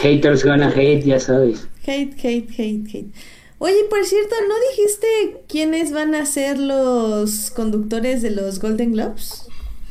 [0.00, 1.68] Haters gonna hate, ya sabes.
[1.86, 3.12] Hate, hate, hate, hate.
[3.58, 9.46] Oye, por cierto, ¿no dijiste quiénes van a ser los conductores de los Golden Globes?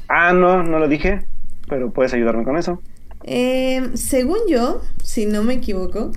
[0.10, 1.26] Ah, no, no lo dije,
[1.70, 2.82] pero puedes ayudarme con eso.
[3.24, 6.12] Eh, según yo, si no me equivoco,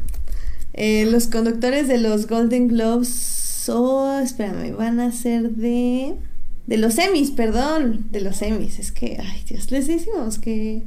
[0.73, 6.17] eh, los conductores de los Golden Globes, oh, espérame, van a ser de...
[6.67, 8.79] De los Emmys, perdón, de los Emmys.
[8.79, 10.83] Es que, ay Dios, les decimos que...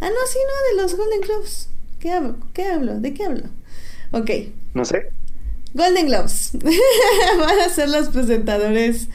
[0.00, 1.68] Ah, no, sí, no, de los Golden Globes.
[1.98, 2.36] ¿Qué hablo?
[2.52, 3.00] ¿Qué hablo?
[3.00, 3.44] ¿De qué hablo?
[4.12, 4.30] Ok,
[4.74, 5.10] No sé.
[5.74, 6.52] Golden Globes.
[7.38, 9.08] Van a ser los presentadores.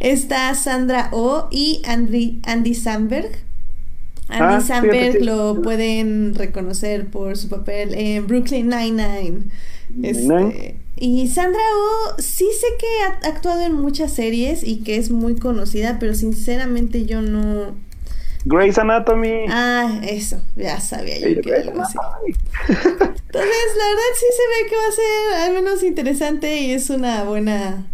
[0.00, 3.30] Está Sandra Oh y Andy, Andy Samberg.
[4.28, 5.18] Andy Ah, Samberg sí.
[5.20, 9.44] lo pueden reconocer por su papel en Brooklyn Nine-Nine.
[10.02, 15.10] Este, y Sandra Oh, sí sé que ha actuado en muchas series y que es
[15.10, 17.74] muy conocida, pero sinceramente yo no...
[18.44, 19.46] Grey's Anatomy.
[19.48, 21.96] Ah, eso, ya sabía yo que era algo así.
[22.68, 26.90] Entonces, la verdad sí se ve que va a ser al menos interesante y es
[26.90, 27.86] una buena,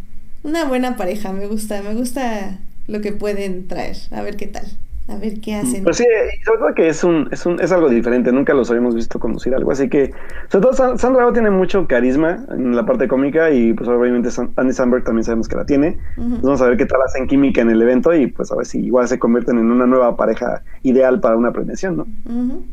[0.43, 1.33] una buena pareja.
[1.33, 3.97] Me gusta, me gusta lo que pueden traer.
[4.11, 4.67] A ver qué tal,
[5.09, 5.85] a ver qué hacen.
[5.85, 6.05] Pues sí,
[6.45, 9.55] sobre todo que es un, es un, es algo diferente, nunca los habíamos visto conducir
[9.55, 10.13] algo, así que,
[10.51, 14.31] sobre todo San- Sandra Oh tiene mucho carisma en la parte cómica y pues obviamente
[14.31, 15.99] San- Andy Samberg también sabemos que la tiene.
[16.17, 18.67] Pues vamos a ver qué tal hacen química en el evento y pues a ver
[18.67, 22.07] si igual se convierten en una nueva pareja ideal para una premiación, ¿no?
[22.27, 22.65] Ujú.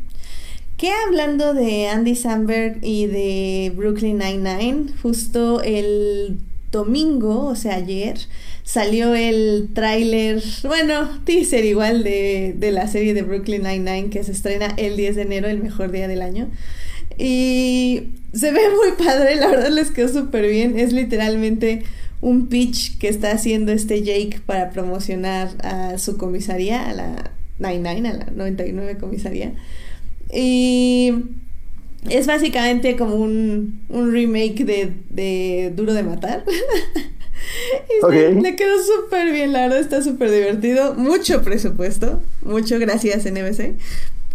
[0.76, 6.38] Que hablando de Andy Samberg y de Brooklyn Nine-Nine, justo el
[6.70, 8.18] domingo, o sea, ayer,
[8.62, 14.32] salió el tráiler, bueno, teaser igual de, de la serie de Brooklyn Nine-Nine que se
[14.32, 16.48] estrena el 10 de enero, el mejor día del año.
[17.18, 20.78] Y se ve muy padre, la verdad les quedó súper bien.
[20.78, 21.84] Es literalmente
[22.20, 28.08] un pitch que está haciendo este Jake para promocionar a su comisaría, a la 99,
[28.08, 29.52] a la 99 comisaría.
[30.32, 31.12] Y
[32.10, 36.44] es básicamente como un, un remake de, de Duro de Matar.
[38.10, 40.94] Le quedó súper bien, la verdad está súper divertido.
[40.94, 43.74] Mucho presupuesto, mucho gracias NBC.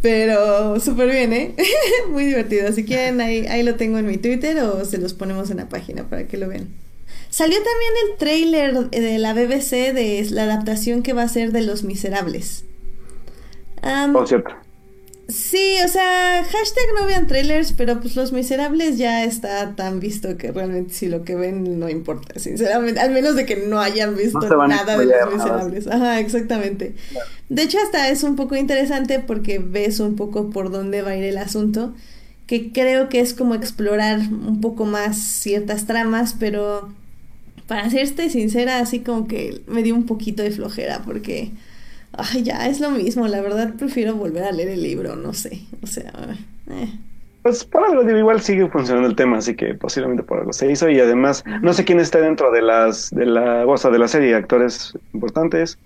[0.02, 1.56] Pero súper bien, ¿eh?
[2.10, 2.72] Muy divertido.
[2.74, 5.70] Si quieren, ahí, ahí lo tengo en mi Twitter o se los ponemos en la
[5.70, 6.70] página para que lo vean.
[7.30, 11.62] Salió también el trailer de la BBC de la adaptación que va a ser de
[11.62, 12.66] Los Miserables.
[13.82, 14.52] Am, Por cierto.
[15.32, 20.38] Sí, o sea, hashtag no vean trailers, pero pues Los Miserables ya está tan visto
[20.38, 24.15] que realmente si lo que ven no importa, sinceramente, al menos de que no hayan
[24.15, 25.26] visto No nada de Los nada.
[25.32, 25.88] Miserables.
[25.88, 26.96] Ajá, exactamente.
[27.50, 31.15] De hecho, hasta es un poco interesante porque ves un poco por dónde va a
[31.15, 31.94] ir el asunto,
[32.46, 36.94] que creo que es como explorar un poco más ciertas tramas, pero
[37.67, 41.52] para serte sincera, así como que me dio un poquito de flojera porque...
[42.22, 45.62] Ay, ya es lo mismo, la verdad prefiero volver a leer el libro, no sé,
[45.82, 46.12] o sea,
[46.70, 46.90] eh.
[47.42, 50.72] Pues por algo digo, igual sigue funcionando el tema, así que posiblemente por algo se
[50.72, 53.98] hizo y además no sé quién está dentro de las de la o sea, de
[53.98, 55.80] la serie, actores importantes.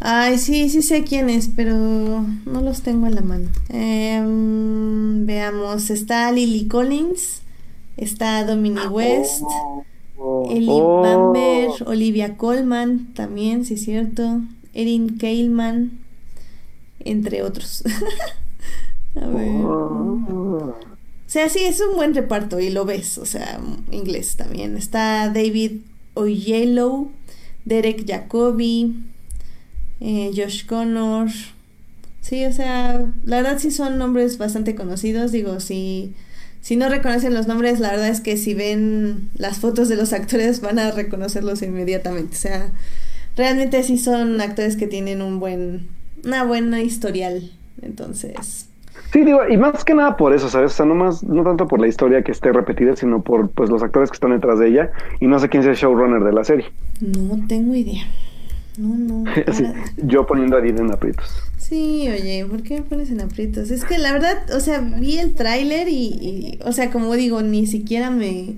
[0.00, 3.48] Ay, sí, sí sé quién es, pero no los tengo en la mano.
[3.68, 7.42] Em, veamos, está Lily Collins,
[7.96, 9.42] está Dominic West,
[10.50, 11.02] Ellie Oh.
[11.02, 14.40] Bamber, Olivia Colman, también, sí es cierto,
[14.74, 15.98] Erin Kailman,
[17.00, 17.82] entre otros.
[19.16, 19.48] a ver.
[19.64, 20.76] Oh.
[21.30, 23.60] O sea, sí, es un buen reparto y lo ves, o sea,
[23.92, 24.76] inglés también.
[24.76, 25.82] Está David
[26.14, 27.12] Oyelowo,
[27.64, 28.96] Derek Jacobi,
[30.00, 31.28] eh, Josh Connor.
[32.20, 35.30] Sí, o sea, la verdad sí son nombres bastante conocidos.
[35.30, 36.14] Digo, si,
[36.60, 40.12] si no reconocen los nombres, la verdad es que si ven las fotos de los
[40.12, 42.36] actores van a reconocerlos inmediatamente.
[42.36, 42.72] O sea,
[43.36, 45.88] realmente sí son actores que tienen un buen,
[46.24, 47.50] una buena historial.
[47.82, 48.66] Entonces,
[49.12, 50.72] Sí, digo, y más que nada por eso, ¿sabes?
[50.72, 53.68] O sea, no más, no tanto por la historia que esté repetida, sino por pues
[53.68, 56.32] los actores que están detrás de ella, y no sé quién sea el showrunner de
[56.32, 56.66] la serie.
[57.00, 58.04] no tengo idea.
[58.78, 59.24] No, no.
[59.96, 61.28] Yo poniendo a Dean en aprietos.
[61.56, 63.70] Sí, oye, ¿por qué me pones en aprietos?
[63.70, 67.42] Es que la verdad, o sea, vi el tráiler y, y, o sea, como digo,
[67.42, 68.54] ni siquiera me,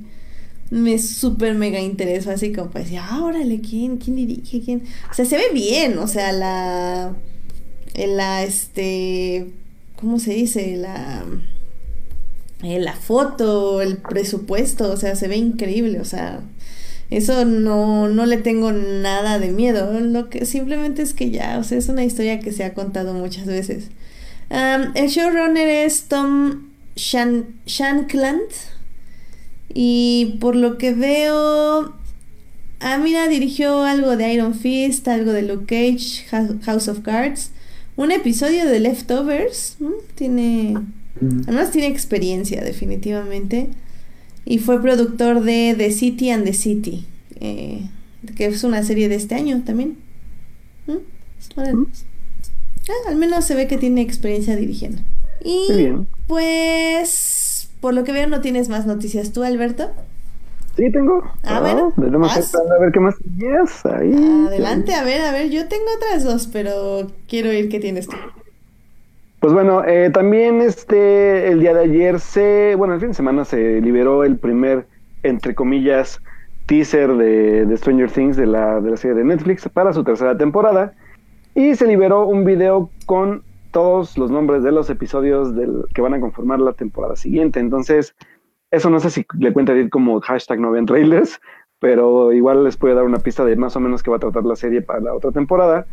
[0.73, 4.83] me súper mega interesó, así como pues, ah, órale, ¿quién, quién dirige, quién?
[5.11, 7.15] O sea, se ve bien, o sea, la,
[7.95, 9.51] la, este,
[9.97, 10.77] ¿cómo se dice?
[10.79, 11.25] La,
[12.63, 16.41] eh, la foto, el presupuesto, o sea, se ve increíble, o sea,
[17.11, 20.01] eso no, no le tengo nada de miedo.
[20.01, 23.13] Lo que simplemente es que ya, o sea, es una historia que se ha contado
[23.13, 23.89] muchas veces.
[24.49, 28.41] El showrunner es Tom Shan Shankland.
[29.75, 31.95] Y por lo que veo.
[32.81, 36.25] Ah, mira, dirigió algo de Iron Fist, algo de Luke Cage,
[36.63, 37.51] House of Cards.
[37.97, 39.77] Un episodio de Leftovers.
[40.15, 40.79] Tiene.
[41.47, 43.69] Además, tiene experiencia, definitivamente.
[44.45, 47.07] Y fue productor de The City and the City,
[47.41, 47.89] eh,
[48.35, 49.97] que es una serie de este año también.
[50.87, 50.97] ¿Mm?
[51.57, 51.73] Ah,
[53.09, 55.01] al menos se ve que tiene experiencia dirigiendo.
[55.45, 56.07] Y Muy bien.
[56.27, 57.42] pues,
[57.83, 59.91] por lo que veo, no tienes más noticias tú, Alberto.
[60.77, 61.21] Sí, tengo.
[61.43, 61.93] Ah, bueno.
[62.01, 62.47] Tenemos que Vas.
[62.47, 64.47] esperar a ver qué más tienes ahí.
[64.47, 68.17] Adelante, a ver, a ver, yo tengo otras dos, pero quiero oír qué tienes tú.
[69.41, 73.45] Pues bueno, eh, también este el día de ayer se, bueno, el fin de semana
[73.45, 74.87] se liberó el primer,
[75.25, 76.21] entre comillas,
[76.67, 80.39] teaser de, de Stranger Things de la, de la serie de Netflix para su tercera
[80.39, 80.93] temporada
[81.57, 83.43] y se liberó un video con
[83.73, 87.59] todos los nombres de los episodios del, que van a conformar la temporada siguiente.
[87.59, 88.15] Entonces,
[88.71, 91.41] eso no sé si le cuenta ir como hashtag no vean trailers,
[91.79, 94.45] pero igual les puede dar una pista de más o menos que va a tratar
[94.45, 95.87] la serie para la otra temporada.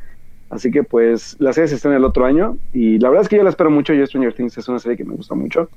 [0.50, 3.30] Así que pues la serie se está en el otro año y la verdad es
[3.30, 3.94] que yo la espero mucho.
[3.94, 5.70] Yo Stranger Things es una serie que me gusta mucho.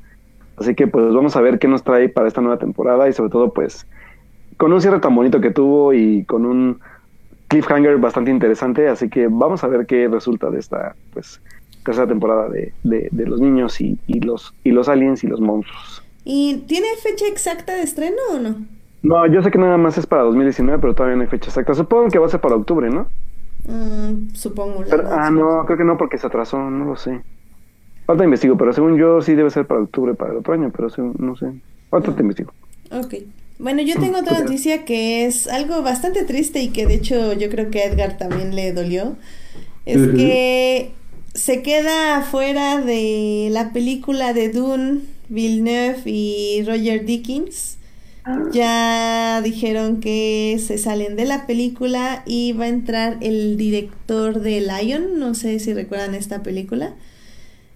[0.57, 3.31] Así que pues vamos a ver qué nos trae para esta nueva temporada y sobre
[3.31, 3.87] todo pues
[4.57, 6.79] con un cierre tan bonito que tuvo y con un
[7.49, 8.89] cliffhanger bastante interesante.
[8.89, 11.41] Así que vamos a ver qué resulta de esta pues
[11.85, 15.41] tercera temporada de, de, de los niños y, y, los, y los aliens y los
[15.41, 16.03] monstruos.
[16.25, 18.57] ¿Y tiene fecha exacta de estreno o no?
[19.03, 21.75] No, yo sé que nada más es para 2019, pero todavía no hay fecha exacta.
[21.75, 23.09] Supongo que va a ser para octubre, ¿no?
[23.67, 24.85] Mm, supongo.
[24.89, 27.21] Pero- ah, no, creo que no porque se atrasó, no lo sé.
[28.07, 30.91] Ahorita investigo, pero según yo sí debe ser para octubre, para el otro año, pero
[30.91, 31.47] según- no sé.
[31.91, 32.53] Ahorita te investigo.
[32.91, 33.15] Ok.
[33.59, 37.49] Bueno, yo tengo otra noticia que es algo bastante triste y que de hecho yo
[37.49, 39.15] creo que a Edgar también le dolió.
[39.87, 40.93] Es que
[41.35, 47.79] se queda fuera de la película de Dune, Villeneuve y Roger Dickens.
[48.53, 54.61] Ya dijeron que se salen de la película y va a entrar el director de
[54.61, 56.95] Lion, no sé si recuerdan esta película.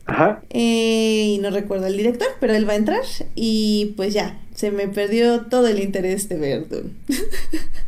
[0.04, 0.42] Ajá.
[0.50, 3.02] Eh, y no recuerdo el director, pero él va a entrar
[3.34, 6.90] y pues ya, se me perdió todo el interés de ver Dune.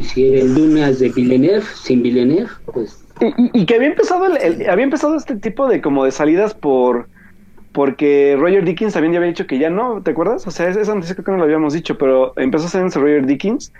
[0.00, 4.70] Si eran dunas de Villeneuve, sin Villeneuve, pues Y, y- que había empezado el, el-
[4.70, 7.08] había empezado este tipo de como de salidas por
[7.72, 10.46] porque Roger Dickens también ya había dicho que ya no, ¿te acuerdas?
[10.46, 12.82] O sea, es- esa noticia creo que no lo habíamos dicho, pero empezó a ser
[13.02, 13.72] Roger Dickens.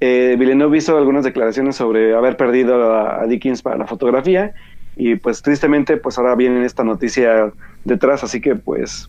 [0.00, 4.54] Eh, Villeneuve hizo algunas declaraciones sobre haber perdido a, a Dickens para la fotografía
[4.96, 7.52] y pues tristemente pues ahora viene esta noticia
[7.84, 9.08] detrás, así que pues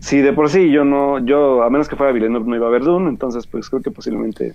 [0.00, 2.70] sí, de por sí yo no, yo a menos que fuera Villeneuve no iba a
[2.70, 4.54] ver Dune, entonces pues creo que posiblemente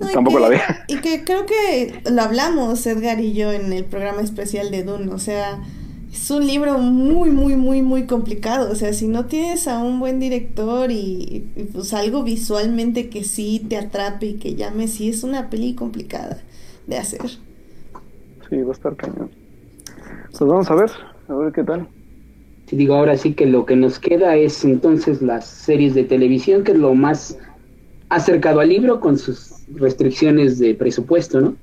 [0.00, 0.84] No, tampoco que- la vea.
[0.88, 5.12] Y que creo que lo hablamos Edgar y yo en el programa especial de Dune,
[5.12, 5.60] o sea,
[6.12, 10.00] es un libro muy, muy, muy, muy complicado, o sea, si no tienes a un
[10.00, 15.08] buen director y, y, pues algo visualmente que sí te atrape y que llame, sí
[15.10, 16.42] es una peli complicada
[16.86, 17.40] de hacer.
[18.48, 19.30] Sí, va a estar cañón.
[20.30, 20.90] Pues vamos a ver,
[21.28, 21.88] a ver qué tal.
[22.70, 26.72] digo ahora sí que lo que nos queda es entonces las series de televisión, que
[26.72, 27.38] es lo más
[28.10, 31.54] acercado al libro con sus restricciones de presupuesto, ¿no?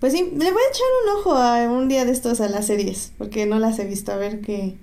[0.00, 2.66] Pues sí, le voy a echar un ojo a un día de estos a las
[2.66, 4.76] series, porque no las he visto, a ver qué,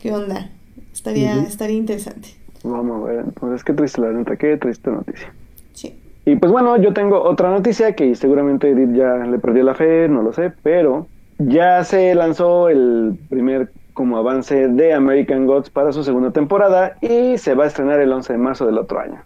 [0.00, 0.50] qué onda.
[0.92, 2.28] Estaría, estaría interesante.
[2.62, 5.32] Vamos a ver, entonces qué triste la neta, qué triste noticia.
[5.74, 5.98] Sí.
[6.24, 10.08] Y pues bueno, yo tengo otra noticia que seguramente Edith ya le perdió la fe,
[10.08, 15.92] no lo sé, pero ya se lanzó el primer como avance de American Gods para
[15.92, 19.22] su segunda temporada y se va a estrenar el 11 de marzo del otro año.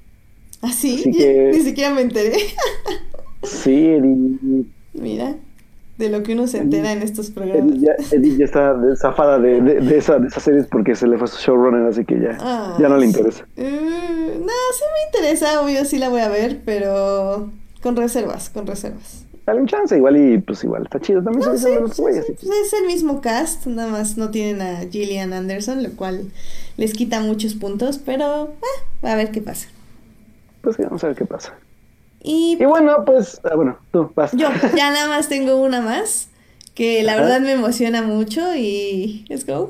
[0.63, 0.97] ¿Ah, sí?
[1.01, 2.35] Así que- Ni siquiera me enteré.
[3.43, 5.35] Sí, Edith, Mira,
[5.97, 7.81] de lo que uno se entera en estos Edith programas.
[7.81, 11.17] ya, Edith ya está zafada de, de, de esa, de esas series porque se le
[11.17, 13.47] fue su showrunner, así que ya, Ah, ya no le interesa.
[13.57, 17.51] eh, no, sí me interesa, obvio, sí la voy a ver, pero
[17.83, 19.25] con reservas, con reservas.
[19.47, 21.49] Dale un chance, igual y pues igual, está chido también.
[21.51, 24.19] No, sí, los sí, güeyes, sí, así que- pues es el mismo cast, nada más
[24.19, 26.31] no tienen a Gillian Anderson, lo cual
[26.77, 28.51] les quita muchos puntos, pero
[29.03, 29.67] eh, a ver qué pasa.
[30.63, 31.59] Pues sí, vamos a ver qué pasa.
[32.59, 34.39] Y Y bueno, pues, ah, bueno, tú vas.
[34.39, 36.29] yo ya nada más tengo una más,
[36.75, 37.23] que la Ajá.
[37.23, 39.69] verdad me emociona mucho y es como, ¡wow!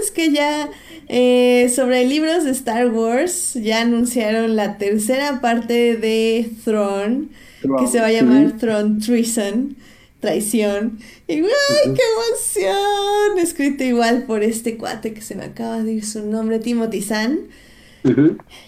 [0.00, 0.70] Es que ya
[1.08, 7.28] eh, sobre libros de Star Wars ya anunciaron la tercera parte de Throne,
[7.76, 8.12] que se va a sí.
[8.12, 9.76] llamar Throne Treason,
[10.20, 10.98] traición.
[11.28, 13.38] Y ¡ay, qué emoción!
[13.38, 17.48] Escrito igual por este cuate que se me acaba de ir su nombre, Timothy Zahn.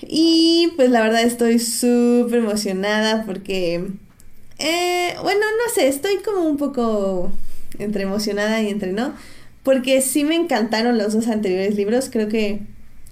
[0.03, 3.85] Y pues la verdad estoy súper emocionada porque,
[4.59, 7.33] eh, bueno, no sé, estoy como un poco
[7.79, 9.15] entre emocionada y entre no,
[9.63, 12.61] porque sí me encantaron los dos anteriores libros, creo que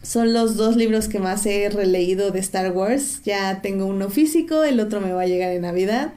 [0.02, 4.62] son los dos libros que más he releído de Star Wars, ya tengo uno físico,
[4.62, 6.14] el otro me va a llegar en Navidad,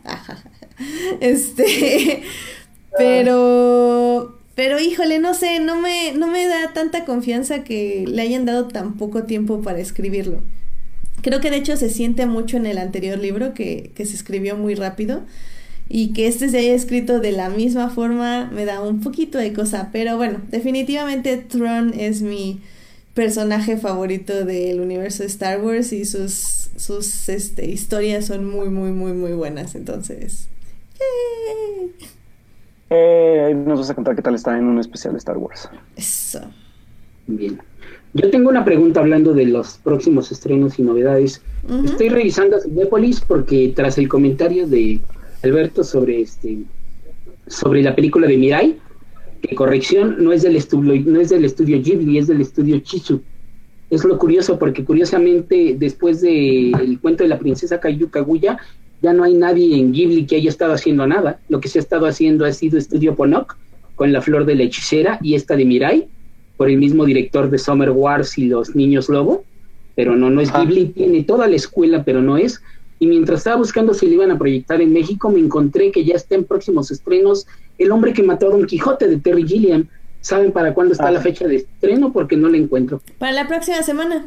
[1.20, 2.24] este,
[2.98, 4.35] pero...
[4.56, 8.68] Pero híjole, no sé, no me, no me da tanta confianza que le hayan dado
[8.70, 10.42] tan poco tiempo para escribirlo.
[11.22, 14.56] Creo que de hecho se siente mucho en el anterior libro que, que se escribió
[14.56, 15.24] muy rápido
[15.90, 19.54] y que este se haya escrito de la misma forma me da un poquito de
[19.54, 22.62] cosa, pero bueno, definitivamente Tron es mi
[23.14, 28.92] personaje favorito del universo de Star Wars y sus, sus este, historias son muy, muy,
[28.92, 30.48] muy, muy buenas, entonces...
[32.90, 35.70] Eh, ahí nos vas a contar qué tal está en un especial de Star Wars.
[35.96, 36.42] Eso.
[37.28, 37.60] Bien.
[38.14, 41.42] Yo tengo una pregunta hablando de los próximos estrenos y novedades.
[41.84, 45.02] Estoy revisando Cinépolis porque tras el comentario de
[45.44, 46.60] Alberto sobre este
[47.48, 48.80] sobre la película de Mirai,
[49.42, 53.22] Que corrección, no es del estudio, no es del estudio Ghibli, es del estudio Chizu.
[53.90, 58.58] Es lo curioso porque curiosamente después del el cuento de la princesa Kayu Kaguya
[59.06, 61.40] ya no hay nadie en Ghibli que haya estado haciendo nada.
[61.48, 63.56] Lo que se ha estado haciendo ha sido Estudio Ponok
[63.96, 66.08] con La Flor de la Hechicera y esta de Mirai
[66.58, 69.44] por el mismo director de Summer Wars y Los Niños Lobo.
[69.96, 72.62] Pero no, no es Ghibli, tiene toda la escuela, pero no es.
[72.98, 76.16] Y mientras estaba buscando si lo iban a proyectar en México, me encontré que ya
[76.16, 77.46] está en próximos estrenos
[77.78, 79.86] El hombre que mató a Don Quijote de Terry Gilliam.
[80.22, 81.12] ¿Saben para cuándo está Ah.
[81.12, 82.12] la fecha de estreno?
[82.12, 83.02] Porque no la encuentro.
[83.20, 84.26] Para la próxima semana.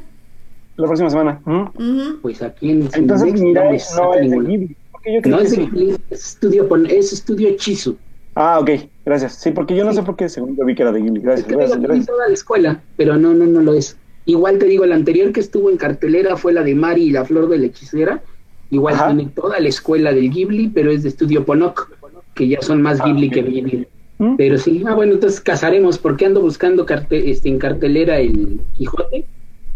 [0.78, 1.40] La próxima semana.
[1.44, 2.20] ¿Mm?
[2.22, 4.36] Pues aquí en Entonces, Cinemex mira, me no es de.
[4.38, 4.76] Ghibli.
[4.92, 5.62] Porque yo creo No que es de sí.
[5.72, 7.96] Ghibli, es estudio, es estudio Chizu.
[8.34, 8.70] Ah, ok,
[9.04, 9.34] gracias.
[9.34, 11.18] Sí, porque yo no sé por qué, según yo vi que era de Ghibli.
[11.18, 12.06] Es Gracias, que gracias, digo, gracias.
[12.06, 13.96] tiene toda la escuela, pero no, no, no lo es.
[14.26, 17.24] Igual te digo, el anterior que estuvo en cartelera fue la de Mari y la
[17.24, 18.22] Flor de la Hechicera.
[18.70, 19.06] Igual Ajá.
[19.08, 21.90] tiene toda la escuela del Ghibli, pero es de estudio Ponok,
[22.34, 23.88] que ya son más Ah, Ghibli que Ghibli.
[24.18, 24.36] ¿Mm?
[24.36, 29.24] Pero sí, ah, bueno, entonces casaremos, porque ando buscando carte- este, en cartelera el Quijote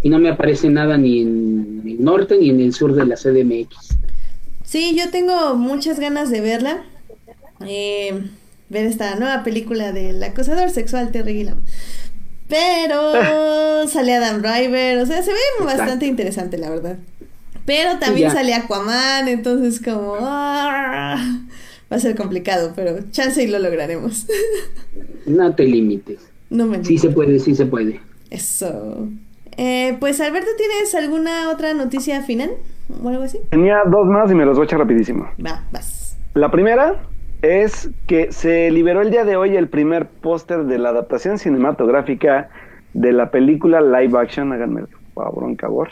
[0.03, 3.16] y no me aparece nada ni en el norte ni en el sur de la
[3.16, 3.96] CDMX.
[4.64, 6.84] Sí, yo tengo muchas ganas de verla.
[7.66, 8.22] Eh,
[8.68, 11.61] ver esta nueva película del acosador sexual Terry Gilliam.
[12.48, 16.98] Pero sale Adam Driver, o sea, se ve bastante interesante, la verdad.
[17.64, 18.34] Pero también ya.
[18.34, 20.16] sale Aquaman, entonces como...
[20.18, 21.38] ah,
[21.90, 24.26] va a ser complicado, pero chance y lo lograremos.
[25.24, 26.18] No te limites.
[26.50, 28.00] no me Sí se puede, sí se puede.
[28.28, 29.09] Eso.
[29.57, 32.50] Eh, pues Alberto, ¿tienes alguna otra noticia final?
[33.03, 33.38] ¿O algo así?
[33.50, 35.28] Tenía dos más y me los voy a echar rapidísimo.
[35.44, 36.16] Va, vas.
[36.34, 37.03] La primera
[37.42, 42.48] es que se liberó el día de hoy el primer póster de la adaptación cinematográfica
[42.94, 45.90] de la película live action, háganme el favor, favor,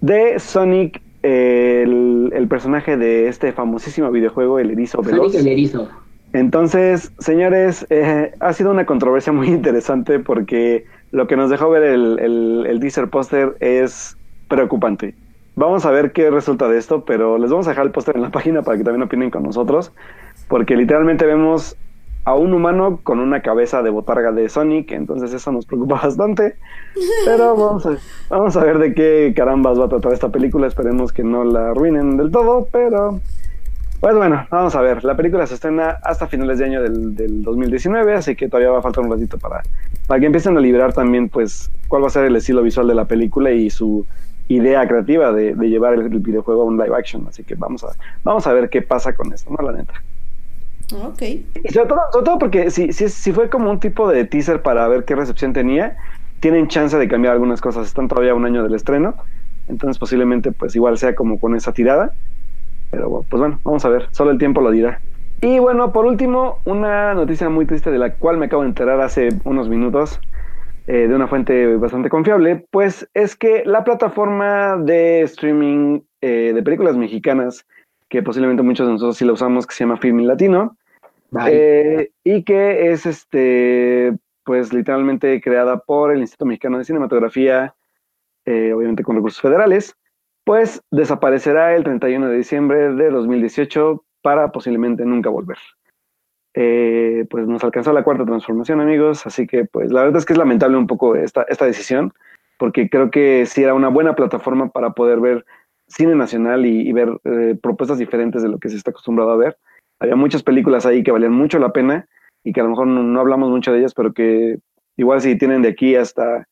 [0.00, 5.32] de Sonic, el, el personaje de este famosísimo videojuego, el erizo veloz.
[5.32, 5.88] Sonic el erizo.
[6.32, 11.82] Entonces, señores, eh, ha sido una controversia muy interesante porque lo que nos dejó ver
[11.82, 14.16] el, el, el teaser póster es
[14.48, 15.14] preocupante.
[15.56, 18.22] Vamos a ver qué resulta de esto, pero les vamos a dejar el póster en
[18.22, 19.92] la página para que también opinen con nosotros,
[20.48, 21.76] porque literalmente vemos
[22.24, 26.56] a un humano con una cabeza de botarga de Sonic, entonces eso nos preocupa bastante.
[27.24, 27.96] Pero vamos a,
[28.28, 31.70] vamos a ver de qué carambas va a tratar esta película, esperemos que no la
[31.70, 33.20] arruinen del todo, pero
[34.00, 35.04] pues bueno, vamos a ver.
[35.04, 38.78] La película se estrena hasta finales de año del, del 2019, así que todavía va
[38.78, 39.62] a faltar un ratito para,
[40.06, 42.94] para que empiecen a liberar también, pues, cuál va a ser el estilo visual de
[42.94, 44.06] la película y su
[44.48, 47.26] idea creativa de, de llevar el, el videojuego a un live action.
[47.28, 47.88] Así que vamos a,
[48.24, 49.70] vamos a ver qué pasa con esto, ¿no?
[49.70, 49.94] La neta.
[50.92, 51.22] Ok.
[51.22, 54.62] Y sobre todo, sobre todo porque si, si, si fue como un tipo de teaser
[54.62, 55.96] para ver qué recepción tenía,
[56.40, 57.86] tienen chance de cambiar algunas cosas.
[57.86, 59.14] Están todavía un año del estreno,
[59.68, 62.12] entonces posiblemente pues igual sea como con esa tirada.
[62.90, 65.00] Pero pues bueno, vamos a ver, solo el tiempo lo dirá.
[65.42, 69.00] Y bueno, por último, una noticia muy triste de la cual me acabo de enterar
[69.00, 70.20] hace unos minutos
[70.86, 76.62] eh, de una fuente bastante confiable, pues es que la plataforma de streaming eh, de
[76.62, 77.64] películas mexicanas,
[78.08, 80.76] que posiblemente muchos de nosotros sí la usamos, que se llama Filmin Latino,
[81.46, 87.74] eh, y que es este pues literalmente creada por el Instituto Mexicano de Cinematografía,
[88.46, 89.96] obviamente con recursos federales,
[90.44, 95.58] pues desaparecerá el 31 de diciembre de 2018 para posiblemente nunca volver.
[96.54, 100.32] Eh, pues nos alcanzó la cuarta transformación, amigos, así que pues la verdad es que
[100.32, 102.12] es lamentable un poco esta, esta decisión,
[102.58, 105.44] porque creo que sí era una buena plataforma para poder ver
[105.86, 109.56] cine nacional y, ver eh, propuestas diferentes de lo que se está acostumbrado a ver.
[110.00, 112.08] Había muchas películas ahí que valían mucho la pena
[112.44, 114.58] y que a lo mejor no, no hablamos mucho de ellas, pero que
[114.96, 116.46] igual si tienen de aquí hasta,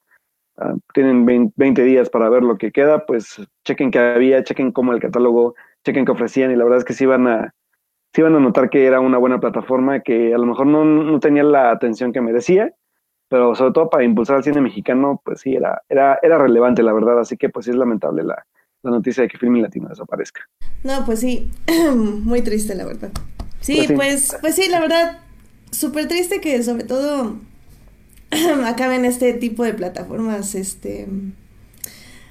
[0.59, 4.72] ah, tienen 20, 20 días para ver lo que queda, pues chequen qué había, chequen
[4.72, 5.54] cómo el catálogo,
[5.84, 7.54] chequen qué ofrecían y la verdad es que sí van a,
[8.14, 11.20] sí van a notar que era una buena plataforma que a lo mejor no, no
[11.20, 12.72] tenía la atención que merecía,
[13.28, 16.92] pero sobre todo para impulsar al cine mexicano, pues sí, era, era, era relevante, la
[16.92, 18.46] verdad, así que pues sí es lamentable la,
[18.82, 20.42] la noticia de que Filmin Latino desaparezca.
[20.82, 21.50] No, pues sí,
[21.94, 23.12] muy triste la verdad.
[23.61, 23.94] Sí, Pues sí.
[23.94, 25.18] pues, pues sí, la verdad,
[25.70, 27.36] súper triste que sobre todo
[28.66, 31.09] acaben este tipo de plataformas, este,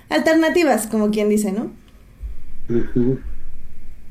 [0.10, 1.72] alternativas, como quien dice, ¿no?
[2.70, 3.20] Ujú.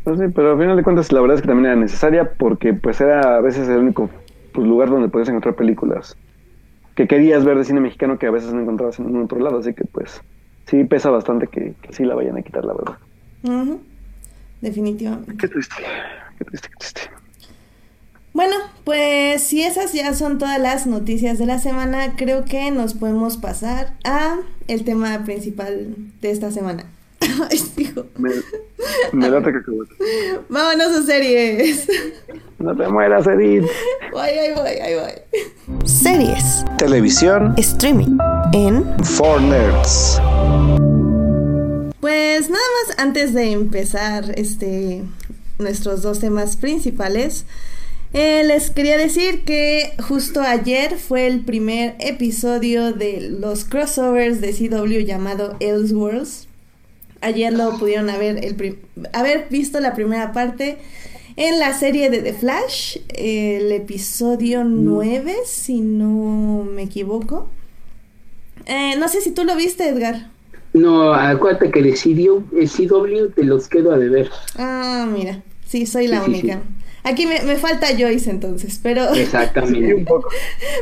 [0.05, 2.73] Pues sí, pero al final de cuentas la verdad es que también era necesaria porque
[2.75, 4.09] pues era a veces el único
[4.53, 6.17] pues, lugar donde podías encontrar películas
[6.95, 9.59] que querías ver de cine mexicano que a veces no encontrabas en ningún otro lado,
[9.59, 10.23] así que pues
[10.67, 12.99] sí pesa bastante que, que sí la vayan a quitar, la verdad.
[14.61, 15.37] Definitivamente.
[15.37, 15.75] Qué triste,
[16.39, 17.16] qué triste, qué triste.
[18.37, 22.93] Bueno, pues si esas ya son todas las noticias de la semana, creo que nos
[22.93, 24.37] podemos pasar a
[24.69, 26.85] el tema principal de esta semana.
[27.21, 28.05] Ay, hijo.
[28.19, 28.29] Me,
[29.13, 29.61] me late que
[30.51, 31.89] Vámonos a series.
[32.59, 33.65] No te mueras, Edith.
[34.13, 35.87] Voy, ahí voy, ahí voy.
[35.87, 38.19] series, Televisión streaming
[38.53, 38.85] en...
[39.03, 40.21] for Nerds.
[42.01, 45.05] Pues nada más antes de empezar este
[45.59, 47.47] nuestros dos temas principales,
[48.13, 54.53] eh, les quería decir que justo ayer fue el primer episodio de los crossovers de
[54.53, 56.49] CW llamado Elseworlds.
[57.21, 58.79] Ayer lo pudieron haber, el
[59.13, 60.79] haber visto la primera parte
[61.37, 67.51] en la serie de The Flash, el episodio 9, si no me equivoco.
[68.67, 70.31] Eh, no sé si tú lo viste, Edgar.
[70.73, 74.31] No, acuérdate que de CW, el CW te los quedo a deber.
[74.55, 76.63] Ah, mira, sí, soy la Sí, sí, única.
[76.63, 76.76] sí.
[77.07, 79.07] Aquí me, me falta Joyce entonces, pero...
[79.15, 79.95] Sí, Exactamente.
[79.95, 80.29] un poco.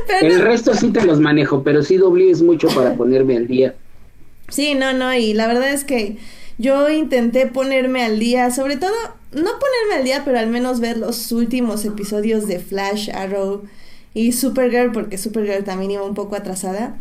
[0.08, 3.74] pero El resto sí te los manejo, pero CW es mucho para ponerme al día.
[4.48, 6.16] Sí, no, no, y la verdad es que
[6.56, 8.94] yo intenté ponerme al día, sobre todo,
[9.32, 13.64] no ponerme al día, pero al menos ver los últimos episodios de Flash, Arrow
[14.14, 16.96] y Supergirl, porque Supergirl también iba un poco atrasada.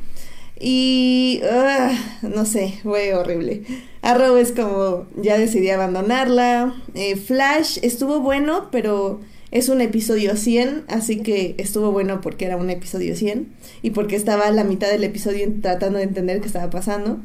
[0.60, 3.64] Y ugh, no sé, fue horrible.
[4.02, 6.76] Arrow es como ya decidí abandonarla.
[6.94, 9.20] Eh, Flash estuvo bueno, pero
[9.52, 14.16] es un episodio 100, así que estuvo bueno porque era un episodio 100 y porque
[14.16, 17.20] estaba a la mitad del episodio tratando de entender qué estaba pasando,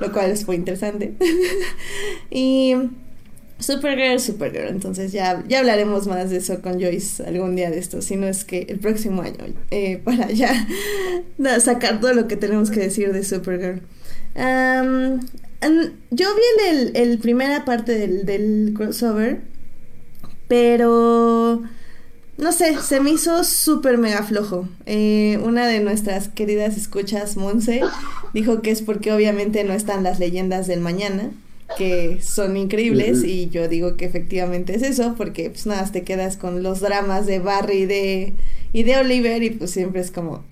[0.00, 1.14] lo cual fue interesante.
[2.30, 2.74] y
[3.58, 8.02] Supergirl, Supergirl, entonces ya, ya hablaremos más de eso con Joyce algún día de esto,
[8.02, 9.38] si no es que el próximo año,
[9.70, 10.66] eh, para ya
[11.60, 13.80] sacar todo lo que tenemos que decir de Supergirl.
[14.36, 19.40] An- yo vi el, el primera parte del, del crossover,
[20.48, 21.62] pero
[22.36, 24.68] no sé, se me hizo súper mega flojo.
[24.86, 27.82] Eh, una de nuestras queridas escuchas, Monse,
[28.32, 31.30] dijo que es porque obviamente no están las leyendas del mañana,
[31.76, 36.36] que son increíbles, y yo digo que efectivamente es eso, porque pues nada, te quedas
[36.36, 38.34] con los dramas de Barry y de,
[38.72, 40.44] y de Oliver, y pues siempre es como,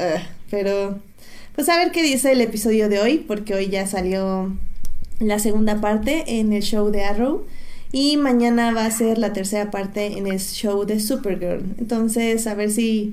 [0.50, 0.98] pero
[1.54, 4.56] pues a ver qué dice el episodio de hoy, porque hoy ya salió
[5.20, 7.44] la segunda parte en el show de Arrow.
[7.94, 11.74] Y mañana va a ser la tercera parte en el show de Supergirl.
[11.76, 13.12] Entonces, a ver si,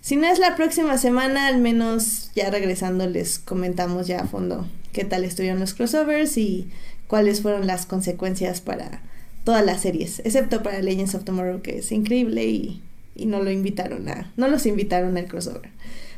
[0.00, 4.66] si no es la próxima semana, al menos ya regresando les comentamos ya a fondo
[4.94, 6.68] qué tal estuvieron los crossovers y
[7.06, 9.02] cuáles fueron las consecuencias para
[9.44, 12.82] todas las series, excepto para Legends of Tomorrow, que es increíble y,
[13.14, 15.70] y no lo invitaron a, no los invitaron al crossover.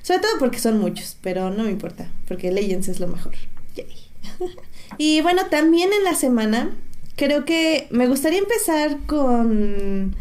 [0.02, 3.34] Sobre todo porque son muchos, pero no me importa, porque Legends es lo mejor.
[4.98, 6.70] Y bueno, también en la semana
[7.16, 10.14] creo que me gustaría empezar con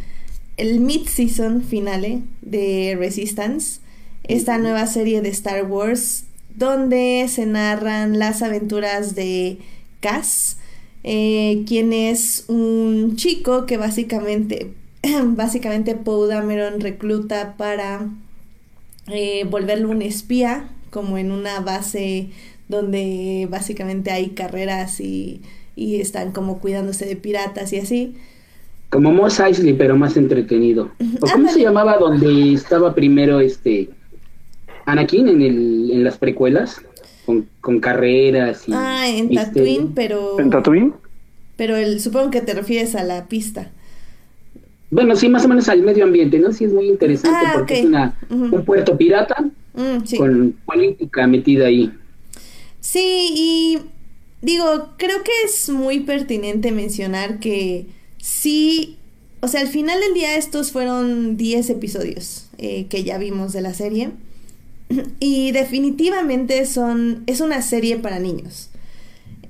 [0.58, 3.80] el mid-season finale de Resistance,
[4.24, 9.60] esta nueva serie de Star Wars, donde se narran las aventuras de
[10.06, 10.60] Cass,
[11.04, 14.72] eh, quien es un chico que básicamente,
[15.24, 18.08] básicamente Poe Dameron recluta para
[19.08, 22.30] eh, volverlo un espía, como en una base
[22.68, 25.42] donde básicamente hay carreras y,
[25.76, 28.16] y están como cuidándose de piratas y así.
[28.92, 30.92] Como Mos Eisley, pero más entretenido.
[31.20, 33.90] ¿O cómo se llamaba donde estaba primero este
[34.86, 36.80] Anakin en, el, en las precuelas?
[37.26, 38.72] Con, con carreras y...
[38.74, 39.46] Ah, en ¿viste?
[39.46, 40.40] Tatooine, pero...
[40.40, 40.94] ¿En Tatooine?
[41.56, 43.72] Pero el, supongo que te refieres a la pista.
[44.92, 46.52] Bueno, sí, más o menos al medio ambiente, ¿no?
[46.52, 50.18] Sí, es muy interesante Ah, porque es una, un puerto pirata Mm, sí.
[50.18, 51.92] con política metida ahí.
[52.80, 53.80] Sí, y
[54.42, 57.88] digo, creo que es muy pertinente mencionar que
[58.22, 58.98] sí,
[59.42, 63.62] o sea, al final del día estos fueron 10 episodios eh, que ya vimos de
[63.62, 64.12] la serie.
[65.20, 68.70] Y definitivamente son, es una serie para niños.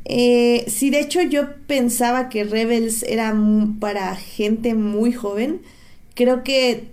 [0.05, 3.35] Eh, si de hecho yo pensaba que Rebels era
[3.79, 5.61] para gente muy joven,
[6.13, 6.85] creo que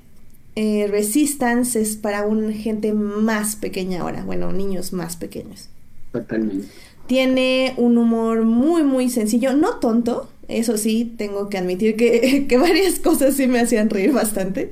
[0.57, 5.69] eh, Resistance es para un gente más pequeña ahora, bueno, niños más pequeños.
[6.13, 6.67] Totalmente.
[7.07, 12.57] Tiene un humor muy, muy sencillo, no tonto, eso sí, tengo que admitir que, que
[12.57, 14.71] varias cosas sí me hacían reír bastante,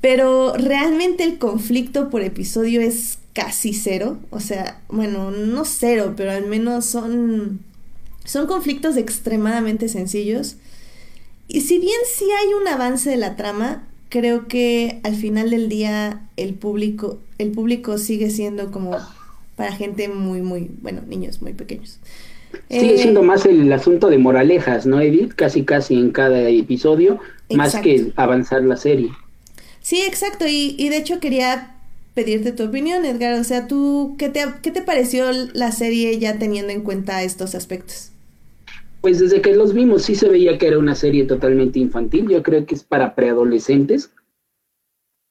[0.00, 6.32] pero realmente el conflicto por episodio es casi cero, o sea, bueno, no cero, pero
[6.32, 7.60] al menos son,
[8.24, 10.56] son conflictos extremadamente sencillos.
[11.48, 15.68] Y si bien sí hay un avance de la trama, creo que al final del
[15.68, 19.08] día el público, el público sigue siendo como
[19.56, 22.00] para gente muy, muy, bueno, niños muy pequeños.
[22.70, 25.34] Sigue Eh, siendo más el asunto de moralejas, ¿no, Edith?
[25.34, 27.20] Casi, casi en cada episodio,
[27.50, 29.10] más que avanzar la serie.
[29.90, 30.46] Sí, exacto.
[30.46, 31.74] Y, y de hecho quería
[32.14, 33.34] pedirte tu opinión, Edgar.
[33.40, 37.56] O sea, ¿tú qué te, qué te pareció la serie ya teniendo en cuenta estos
[37.56, 38.12] aspectos?
[39.00, 42.28] Pues desde que los vimos sí se veía que era una serie totalmente infantil.
[42.28, 44.12] Yo creo que es para preadolescentes.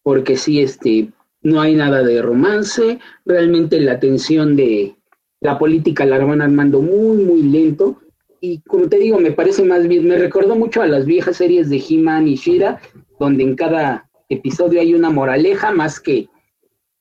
[0.04, 1.08] Porque sí, este,
[1.42, 4.94] no hay nada de romance, realmente la tensión de
[5.40, 8.02] la política la van armando muy, muy lento.
[8.42, 11.70] Y como te digo, me parece más bien, me recordó mucho a las viejas series
[11.70, 12.82] de He-Man y Shira,
[13.22, 16.30] donde en cada episodio hay una moraleja más que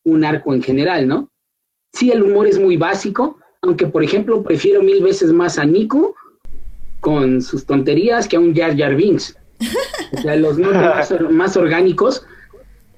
[0.05, 1.31] un arco en general, ¿no?
[1.93, 6.15] Sí, el humor es muy básico, aunque por ejemplo prefiero mil veces más a Nico
[7.01, 9.37] con sus tonterías que a un Jar Jar Binks.
[10.17, 12.25] O sea, los más, más orgánicos.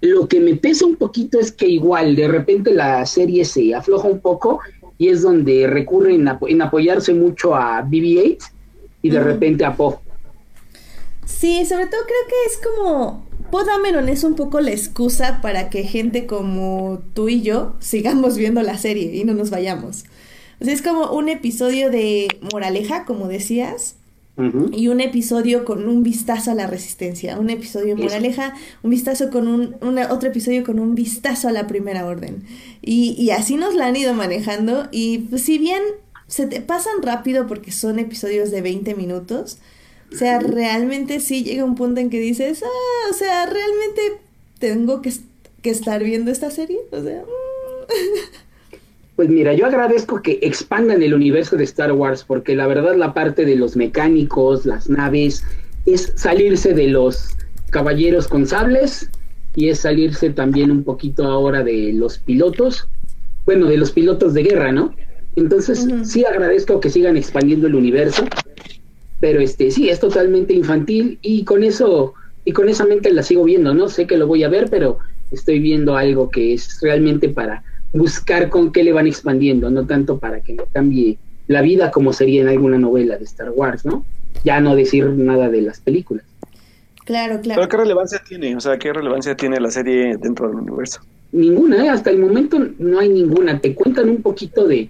[0.01, 4.09] Lo que me pesa un poquito es que igual de repente la serie se afloja
[4.09, 4.61] un poco
[4.97, 8.51] y es donde recurren en apoyarse mucho a BB-8
[9.03, 9.99] y de repente a Poe.
[11.27, 15.71] Sí, sobre todo creo que es como Poe Dameron es un poco la excusa para
[15.71, 20.05] que gente como tú y yo sigamos viendo la serie y no nos vayamos.
[20.61, 23.97] O sea, es como un episodio de moraleja, como decías,
[24.73, 29.49] y un episodio con un vistazo a la resistencia, un episodio moraleja, un vistazo con
[29.49, 29.77] un,
[30.09, 32.45] otro episodio con un vistazo a la primera orden.
[32.81, 35.83] Y, y así nos la han ido manejando y pues, si bien
[36.27, 39.59] se te pasan rápido porque son episodios de 20 minutos,
[40.13, 44.01] o sea, realmente sí llega un punto en que dices, ah, o sea, realmente
[44.59, 45.13] tengo que,
[45.63, 47.23] que estar viendo esta serie, o sea...
[47.23, 48.51] Mm.
[49.21, 53.13] Pues mira, yo agradezco que expandan el universo de Star Wars, porque la verdad la
[53.13, 55.45] parte de los mecánicos, las naves,
[55.85, 57.37] es salirse de los
[57.69, 59.11] caballeros con sables
[59.55, 62.89] y es salirse también un poquito ahora de los pilotos,
[63.45, 64.95] bueno, de los pilotos de guerra, ¿no?
[65.37, 68.25] Entonces, sí agradezco que sigan expandiendo el universo,
[69.21, 72.15] pero este sí es totalmente infantil y con eso
[72.45, 73.89] y con esa mente la sigo viendo, ¿no?
[73.89, 74.99] Sé que lo voy a ver, pero
[75.31, 77.63] estoy viendo algo que es realmente para
[77.93, 81.19] buscar con qué le van expandiendo, no tanto para que no cambie
[81.49, 84.05] la vida como sería en alguna novela de Star Wars, ¿no?
[84.45, 86.25] Ya no decir nada de las películas.
[87.05, 87.61] Claro, claro.
[87.61, 88.57] Pero ¿qué relevancia tiene?
[88.57, 91.01] O sea, ¿qué relevancia tiene la serie dentro del universo?
[91.33, 91.89] Ninguna, ¿eh?
[91.89, 93.61] hasta el momento no hay ninguna.
[93.61, 94.89] Te cuentan un poquito de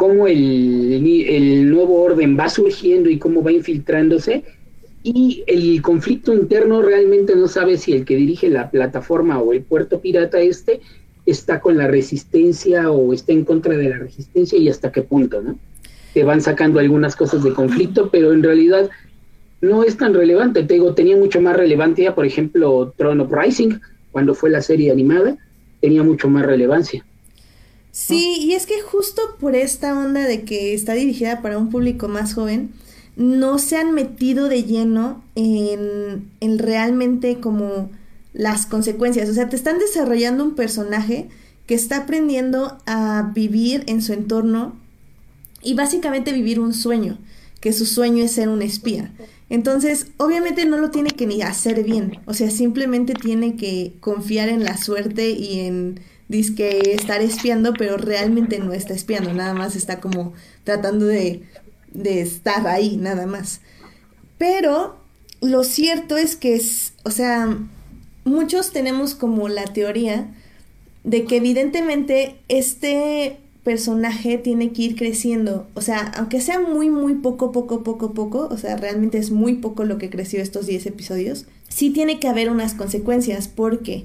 [0.00, 4.44] cómo el, el nuevo orden va surgiendo y cómo va infiltrándose.
[5.02, 9.60] Y el conflicto interno realmente no sabe si el que dirige la plataforma o el
[9.60, 10.80] puerto pirata este
[11.26, 15.42] está con la resistencia o está en contra de la resistencia y hasta qué punto,
[15.42, 15.58] ¿no?
[16.14, 18.88] Te van sacando algunas cosas de conflicto, pero en realidad
[19.60, 20.62] no es tan relevante.
[20.62, 23.74] Te digo, tenía mucho más relevancia, por ejemplo, Throne of Rising,
[24.12, 25.36] cuando fue la serie animada,
[25.82, 27.04] tenía mucho más relevancia.
[27.92, 32.08] Sí, y es que justo por esta onda de que está dirigida para un público
[32.08, 32.70] más joven,
[33.16, 37.90] no se han metido de lleno en, en realmente como
[38.32, 39.28] las consecuencias.
[39.28, 41.28] O sea, te están desarrollando un personaje
[41.66, 44.74] que está aprendiendo a vivir en su entorno
[45.62, 47.18] y básicamente vivir un sueño,
[47.60, 49.12] que su sueño es ser un espía.
[49.50, 54.48] Entonces, obviamente no lo tiene que ni hacer bien, o sea, simplemente tiene que confiar
[54.48, 59.74] en la suerte y en disque estar espiando, pero realmente no está espiando, nada más
[59.74, 61.42] está como tratando de,
[61.92, 63.60] de estar ahí, nada más.
[64.38, 64.96] Pero
[65.40, 67.58] lo cierto es que es, o sea,
[68.24, 70.28] muchos tenemos como la teoría
[71.02, 77.14] de que evidentemente este personaje tiene que ir creciendo, o sea, aunque sea muy, muy
[77.14, 80.86] poco, poco, poco, poco, o sea, realmente es muy poco lo que creció estos 10
[80.86, 83.48] episodios, sí tiene que haber unas consecuencias.
[83.48, 84.04] Porque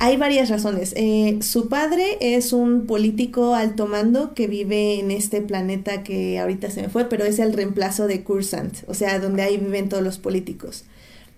[0.00, 0.92] hay varias razones.
[0.96, 6.70] Eh, su padre es un político alto mando que vive en este planeta que ahorita
[6.70, 10.02] se me fue, pero es el reemplazo de Cursant, o sea, donde ahí viven todos
[10.02, 10.84] los políticos.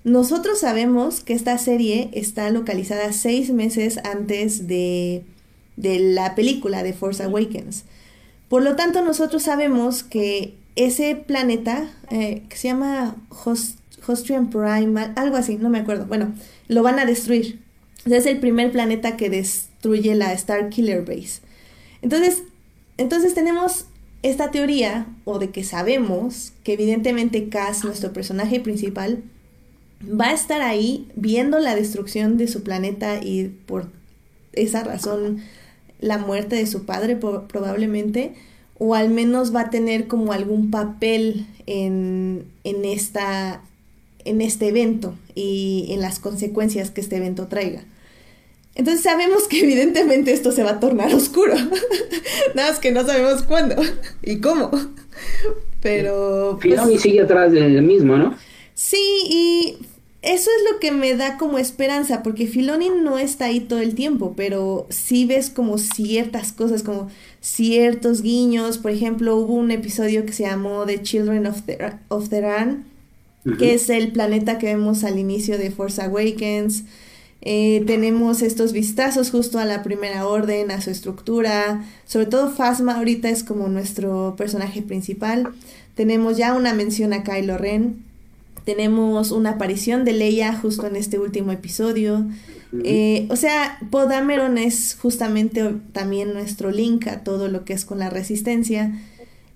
[0.05, 5.25] Nosotros sabemos que esta serie está localizada seis meses antes de,
[5.77, 7.85] la película de Force Awakens.
[8.49, 13.17] Por lo tanto, nosotros sabemos que ese planeta, eh, que se llama
[14.07, 16.35] Hostrian Prime, algo así, no me acuerdo, bueno,
[16.69, 17.70] lo van a destruir.
[18.07, 21.41] Es el primer planeta que destruye la Star Killer Base.
[22.03, 22.43] Entonces,
[22.97, 23.87] entonces tenemos
[24.23, 29.23] esta teoría, o de que sabemos que evidentemente Cass, nuestro personaje principal,
[30.05, 33.89] va a estar ahí viendo la destrucción de su planeta y por
[34.53, 35.43] esa razón
[36.01, 38.35] la muerte de su padre probablemente,
[38.79, 43.63] o al menos va a tener como algún papel en, en, esta,
[44.25, 47.85] en este evento y en las consecuencias que este evento traiga.
[48.75, 51.55] Entonces sabemos que evidentemente esto se va a tornar oscuro.
[52.55, 53.77] Nada más que no sabemos cuándo
[54.23, 54.71] y cómo.
[55.81, 56.59] Pero.
[56.63, 58.37] Pues, sigue atrás del mismo, ¿no?
[58.75, 58.99] Sí,
[59.29, 59.77] y
[60.23, 63.95] eso es lo que me da como esperanza, porque Filoni no está ahí todo el
[63.95, 67.09] tiempo, pero sí ves como ciertas cosas, como
[67.41, 68.79] ciertos guiños.
[68.79, 72.29] Por ejemplo, hubo un episodio que se llamó The Children of, the, of
[73.59, 76.85] que es el planeta que vemos al inicio de Force Awakens.
[77.43, 81.85] Eh, tenemos estos vistazos justo a la primera orden, a su estructura.
[82.07, 85.49] Sobre todo Phasma ahorita es como nuestro personaje principal.
[85.95, 88.05] Tenemos ya una mención a Kylo Ren.
[88.65, 92.27] Tenemos una aparición de Leia justo en este último episodio.
[92.85, 97.99] Eh, o sea, Podameron es justamente también nuestro link a todo lo que es con
[97.99, 98.93] la resistencia.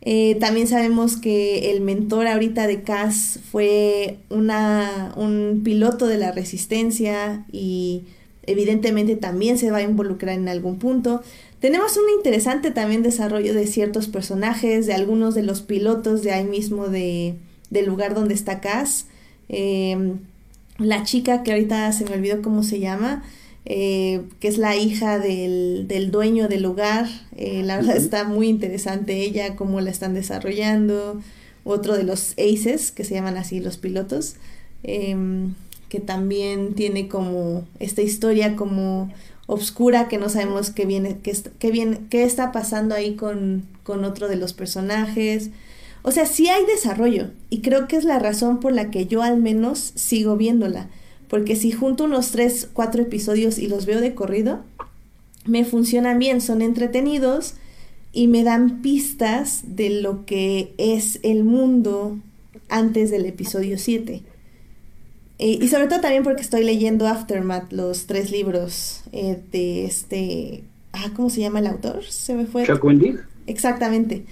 [0.06, 6.30] Eh, también sabemos que el mentor ahorita de Cass fue una, un piloto de la
[6.30, 8.04] resistencia y
[8.46, 11.22] evidentemente también se va a involucrar en algún punto.
[11.58, 16.44] Tenemos un interesante también desarrollo de ciertos personajes, de algunos de los pilotos de ahí
[16.44, 17.36] mismo de,
[17.70, 19.06] del lugar donde está Cass.
[19.48, 20.18] Em,
[20.76, 23.22] la chica que ahorita se me olvidó cómo se llama,
[23.66, 27.06] eh, que es la hija del, del dueño del lugar.
[27.36, 31.20] Eh, la verdad está muy interesante ella, cómo la están desarrollando.
[31.64, 34.36] Otro de los aces, que se llaman así los pilotos,
[34.82, 35.54] em,
[35.88, 39.10] que también tiene como esta historia como
[39.46, 44.04] obscura que no sabemos qué viene, qué, qué, viene, qué está pasando ahí con, con
[44.04, 45.50] otro de los personajes.
[46.02, 49.22] O sea, sí hay desarrollo y creo que es la razón por la que yo
[49.22, 50.90] al menos sigo viéndola
[51.34, 54.60] porque si junto unos 3, 4 episodios y los veo de corrido,
[55.44, 57.54] me funcionan bien, son entretenidos
[58.12, 62.20] y me dan pistas de lo que es el mundo
[62.68, 64.22] antes del episodio 7.
[65.40, 70.62] Eh, y sobre todo también porque estoy leyendo Aftermath, los tres libros eh, de este...
[70.92, 72.04] Ah, ¿cómo se llama el autor?
[72.04, 72.64] Se me fue.
[72.64, 73.18] Chuck Wendig.
[73.48, 74.24] Exactamente.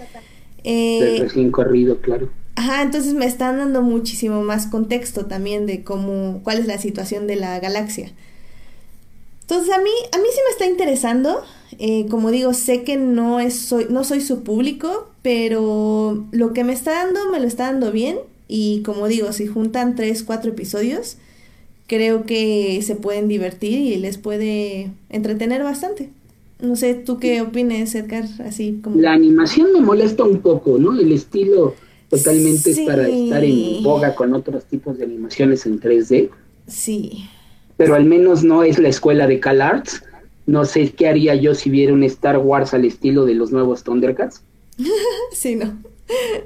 [0.62, 2.30] Eh, recién corrido, claro.
[2.54, 7.26] Ajá, entonces me están dando muchísimo más contexto también de cómo, cuál es la situación
[7.26, 8.12] de la galaxia.
[9.42, 11.42] Entonces a mí, a mí sí me está interesando.
[11.78, 16.64] Eh, como digo, sé que no, es, soy, no soy su público, pero lo que
[16.64, 18.18] me está dando, me lo está dando bien.
[18.48, 21.16] Y como digo, si juntan tres, cuatro episodios,
[21.86, 26.10] creo que se pueden divertir y les puede entretener bastante.
[26.60, 28.24] No sé, ¿tú qué opines, Edgar?
[28.46, 29.00] Así como...
[29.00, 30.98] La animación me molesta un poco, ¿no?
[30.98, 31.74] El estilo
[32.12, 36.28] totalmente es para estar en boga con otros tipos de animaciones en 3D.
[36.66, 37.24] Sí.
[37.78, 40.04] Pero al menos no es la escuela de CalArts.
[40.46, 43.82] No sé qué haría yo si viera un Star Wars al estilo de los nuevos
[43.82, 44.42] Thundercats.
[45.32, 45.72] sí, no.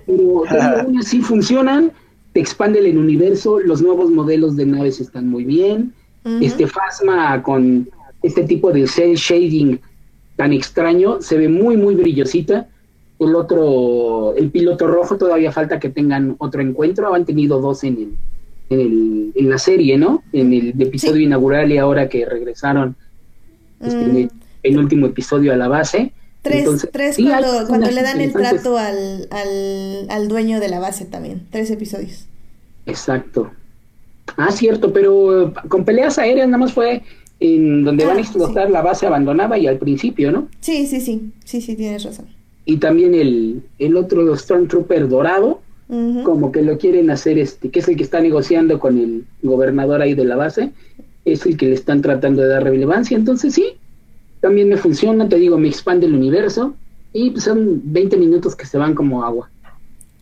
[0.06, 1.90] Pero aún así funcionan,
[2.32, 5.92] te expande el universo, los nuevos modelos de naves están muy bien.
[6.40, 7.88] Este Phasma con
[8.22, 9.78] este tipo de cel shading
[10.34, 12.68] tan extraño se ve muy, muy brillosita
[13.18, 17.14] el otro, el piloto rojo, todavía falta que tengan otro encuentro.
[17.14, 18.16] Han tenido dos en, el,
[18.70, 20.22] en, el, en la serie, ¿no?
[20.32, 22.96] En el episodio inaugural y ahora que regresaron
[23.80, 24.28] este, en mm.
[24.62, 26.12] el, último episodio a la base.
[26.42, 31.06] Tres, tres cuando, cuando le dan el trato al, al, al dueño de la base
[31.06, 31.46] también.
[31.50, 32.26] Tres episodios.
[32.84, 33.50] Exacto.
[34.36, 37.02] Ah, cierto, pero con peleas aéreas nada más fue
[37.40, 40.48] en donde van a ah, explotar la base abandonada y al principio, ¿no?
[40.60, 42.35] Sí, sí, sí, sí, sí, tienes razón
[42.66, 45.62] y también el, el otro Stormtrooper dorado,
[46.24, 50.02] como que lo quieren hacer, este, que es el que está negociando con el gobernador
[50.02, 50.72] ahí de la base,
[51.24, 53.76] es el que le están tratando de dar relevancia, entonces sí,
[54.40, 56.74] también me funciona, te digo, me expande el universo
[57.12, 59.48] y son 20 minutos que se van como agua.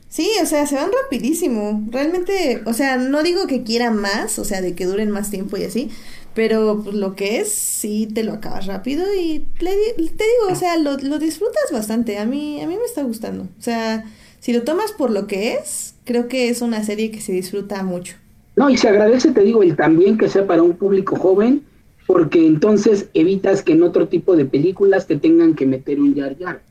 [0.09, 1.83] Sí, o sea, se van rapidísimo.
[1.91, 5.57] Realmente, o sea, no digo que quiera más, o sea, de que duren más tiempo
[5.57, 5.91] y así,
[6.35, 10.77] pero pues, lo que es, sí te lo acabas rápido y te digo, o sea,
[10.77, 12.19] lo, lo, disfrutas bastante.
[12.19, 13.45] A mí, a mí me está gustando.
[13.45, 14.05] O sea,
[14.41, 17.83] si lo tomas por lo que es, creo que es una serie que se disfruta
[17.83, 18.17] mucho.
[18.57, 21.63] No, y se agradece, te digo, el también que sea para un público joven,
[22.07, 26.37] porque entonces evitas que en otro tipo de películas te tengan que meter un yar
[26.37, 26.63] yar.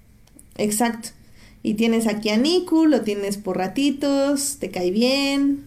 [0.57, 1.09] Exacto.
[1.61, 5.64] Y tienes aquí a Niku, lo tienes por ratitos, te cae bien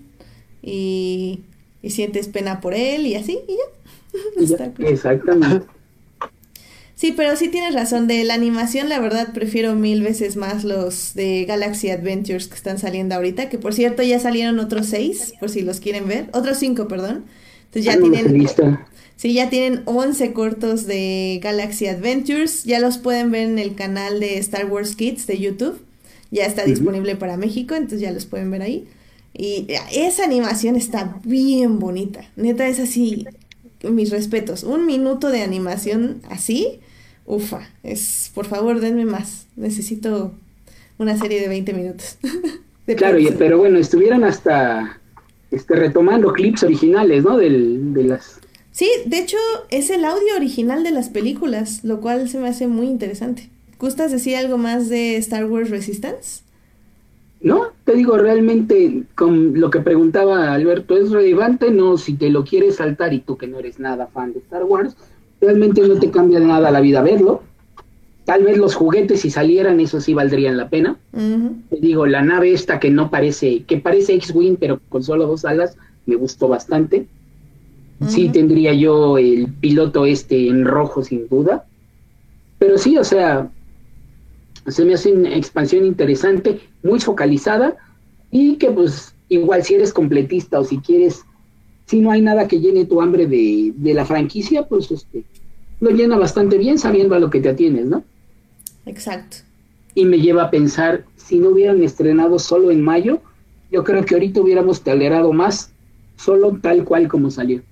[0.62, 1.40] y,
[1.82, 3.75] y sientes pena por él y así, y ya.
[4.78, 5.66] Exactamente.
[6.96, 8.06] Sí, pero sí tienes razón.
[8.06, 12.78] De la animación, la verdad, prefiero mil veces más los de Galaxy Adventures que están
[12.78, 13.50] saliendo ahorita.
[13.50, 16.30] Que por cierto, ya salieron otros seis, por si los quieren ver.
[16.32, 17.24] Otros cinco, perdón.
[17.66, 18.48] Entonces ya tienen.
[19.16, 22.64] Sí, ya tienen 11 cortos de Galaxy Adventures.
[22.64, 25.80] Ya los pueden ver en el canal de Star Wars Kids de YouTube.
[26.30, 28.86] Ya está disponible para México, entonces ya los pueden ver ahí.
[29.32, 32.30] Y esa animación está bien bonita.
[32.36, 33.26] Neta, es así
[33.82, 34.62] mis respetos.
[34.62, 36.80] Un minuto de animación así,
[37.24, 39.46] ufa, es, por favor, denme más.
[39.56, 40.32] Necesito
[40.98, 42.18] una serie de 20 minutos.
[42.96, 45.00] claro, pero bueno, estuvieran hasta
[45.50, 47.36] este, retomando clips originales, ¿no?
[47.36, 48.40] Del, de las...
[48.72, 49.38] Sí, de hecho,
[49.70, 53.48] es el audio original de las películas, lo cual se me hace muy interesante.
[53.78, 56.42] ¿Gustas decir algo más de Star Wars Resistance?
[57.40, 61.70] No, te digo, realmente con lo que preguntaba Alberto, ¿es relevante?
[61.70, 64.64] No, si te lo quieres saltar y tú que no eres nada fan de Star
[64.64, 64.96] Wars,
[65.40, 67.42] realmente no te cambia nada la vida verlo.
[68.24, 70.96] Tal vez los juguetes si salieran, eso sí valdrían la pena.
[71.12, 75.44] Te digo, la nave esta que no parece, que parece X-Wing, pero con solo dos
[75.44, 75.76] alas,
[76.06, 77.06] me gustó bastante.
[78.08, 81.66] Sí tendría yo el piloto este en rojo, sin duda.
[82.58, 83.48] Pero sí, o sea,
[84.68, 87.76] se me hace una expansión interesante, muy focalizada,
[88.30, 91.26] y que pues igual si eres completista o si quieres,
[91.86, 95.24] si no hay nada que llene tu hambre de, de la franquicia, pues este,
[95.80, 98.04] lo llena bastante bien sabiendo a lo que te atienes, ¿no?
[98.86, 99.38] Exacto.
[99.94, 103.22] y me lleva a pensar, si no hubieran estrenado solo en mayo,
[103.70, 105.74] yo creo que ahorita hubiéramos tolerado más,
[106.16, 107.62] solo tal cual como salió.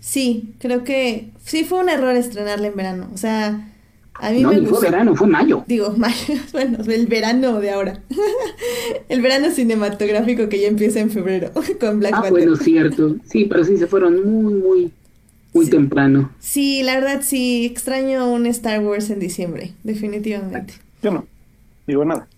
[0.00, 3.10] Sí, creo que sí fue un error estrenarla en verano.
[3.14, 3.69] O sea,
[4.20, 4.86] a mí No, me ni fue gustó.
[4.90, 5.64] verano, fue mayo.
[5.66, 8.02] Digo, mayo, bueno, el verano de ahora.
[9.08, 11.50] el verano cinematográfico que ya empieza en febrero
[11.80, 12.30] con Black Ah, Panther.
[12.32, 13.16] bueno, cierto.
[13.30, 14.90] Sí, pero sí se fueron muy, muy,
[15.52, 15.70] muy Sí.
[15.70, 16.30] temprano.
[16.38, 20.74] Sí, la verdad sí, extraño un Star Wars en diciembre, definitivamente.
[21.02, 21.26] Yo no.
[21.86, 22.28] Digo nada.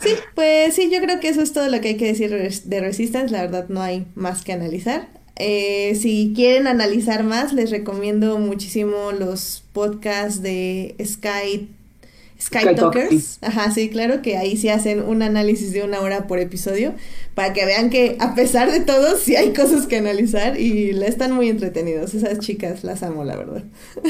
[0.00, 2.80] Sí, pues sí, yo creo que eso es todo lo que hay que decir de
[2.80, 3.32] Resistance.
[3.32, 5.08] La verdad no hay más que analizar.
[5.38, 11.68] Eh, si quieren analizar más, les recomiendo muchísimo los podcasts de Sky,
[12.40, 13.38] Sky, Sky Talk, Talkers.
[13.42, 16.94] Ajá, sí, claro que ahí sí hacen un análisis de una hora por episodio
[17.34, 21.06] para que vean que a pesar de todo sí hay cosas que analizar y la
[21.06, 22.14] están muy entretenidos.
[22.14, 23.64] Esas chicas las amo, la verdad.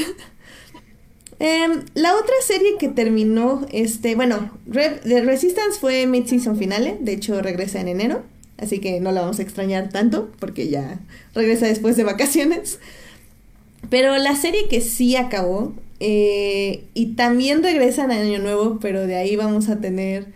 [1.39, 7.13] Em, la otra serie que terminó, este, bueno, Re- The Resistance fue mid-season finale, de
[7.13, 8.23] hecho regresa en enero,
[8.61, 10.99] así que no la vamos a extrañar tanto porque ya
[11.33, 12.79] regresa después de vacaciones.
[13.89, 19.15] Pero la serie que sí acabó eh, y también regresa en Año Nuevo, pero de
[19.15, 20.27] ahí vamos a tener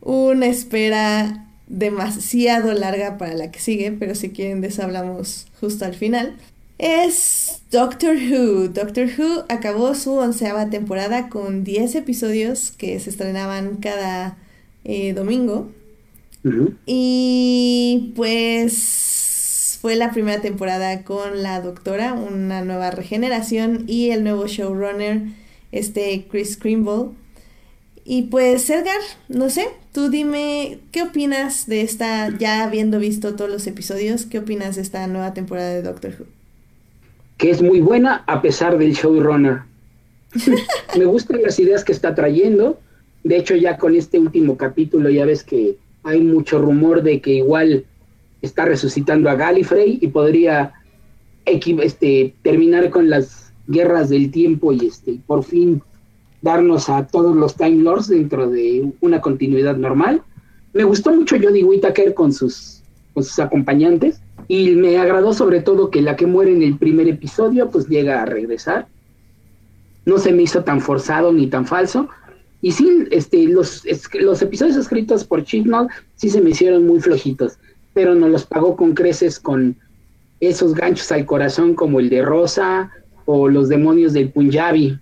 [0.00, 5.84] una espera demasiado larga para la que sigue, pero si quieren de eso hablamos justo
[5.84, 6.36] al final.
[6.78, 8.68] Es Doctor Who.
[8.68, 14.36] Doctor Who acabó su onceava temporada con 10 episodios que se estrenaban cada
[14.84, 15.70] eh, domingo.
[16.86, 24.46] Y pues fue la primera temporada con la doctora, una nueva regeneración y el nuevo
[24.46, 25.22] showrunner,
[25.72, 27.10] este Chris Krimble.
[28.04, 33.50] Y pues Edgar, no sé, tú dime, ¿qué opinas de esta, ya habiendo visto todos
[33.50, 36.26] los episodios, qué opinas de esta nueva temporada de Doctor Who?
[37.36, 39.62] Que es muy buena a pesar del showrunner.
[40.98, 42.80] Me gustan las ideas que está trayendo.
[43.22, 47.34] De hecho, ya con este último capítulo ya ves que hay mucho rumor de que
[47.34, 47.84] igual
[48.40, 50.72] está resucitando a Gallifrey y podría
[51.46, 55.82] este, terminar con las guerras del tiempo y este, por fin
[56.40, 60.22] darnos a todos los Time Lords dentro de una continuidad normal.
[60.72, 62.82] Me gustó mucho Jodie Whittaker con sus,
[63.14, 67.08] con sus acompañantes y me agradó sobre todo que la que muere en el primer
[67.08, 68.88] episodio pues llega a regresar.
[70.04, 72.08] No se me hizo tan forzado ni tan falso.
[72.62, 77.00] Y sí, este, los, es- los episodios escritos por Chibnall sí se me hicieron muy
[77.00, 77.58] flojitos,
[77.92, 79.76] pero no los pagó con creces con
[80.40, 82.90] esos ganchos al corazón como el de Rosa
[83.26, 84.98] o los demonios del Punjabi.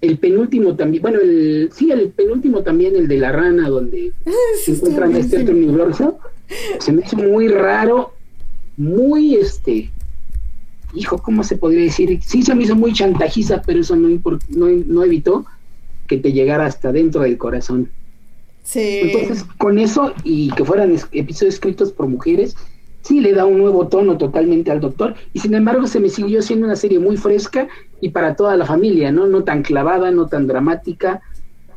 [0.00, 4.12] El penúltimo también, bueno, el, sí, el penúltimo también, el de la rana, donde
[4.64, 6.18] se Sí, encuentran este otro universo,
[6.78, 8.14] se me hizo muy raro,
[8.78, 9.90] muy este,
[10.94, 12.18] hijo, ¿cómo se podría decir?
[12.24, 14.08] Sí se me hizo muy chantajiza, pero eso no,
[14.48, 15.44] no, no evitó
[16.10, 17.88] que te llegara hasta dentro del corazón.
[18.64, 19.00] Sí.
[19.04, 22.56] Entonces, con eso y que fueran episodios escritos por mujeres,
[23.02, 25.14] sí le da un nuevo tono totalmente al doctor.
[25.32, 27.68] Y sin embargo, se me siguió siendo una serie muy fresca
[28.00, 29.28] y para toda la familia, ¿no?
[29.28, 31.22] No tan clavada, no tan dramática.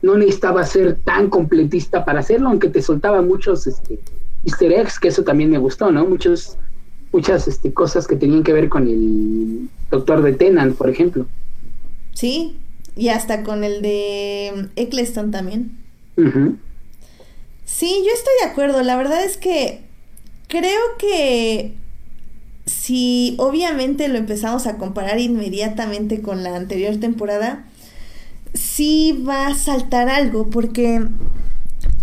[0.01, 3.99] No necesitaba ser tan completista para hacerlo, aunque te soltaba muchos este,
[4.43, 6.07] easter eggs, que eso también me gustó, ¿no?
[6.07, 6.57] Muchos,
[7.11, 11.27] muchas este, cosas que tenían que ver con el doctor de Tennant, por ejemplo.
[12.13, 12.57] Sí,
[12.95, 15.77] y hasta con el de Eccleston también.
[17.65, 18.83] Sí, yo estoy de acuerdo.
[18.83, 19.81] La verdad es que
[20.47, 21.75] creo que
[22.65, 27.65] si obviamente lo empezamos a comparar inmediatamente con la anterior temporada,
[28.53, 31.05] sí va a saltar algo porque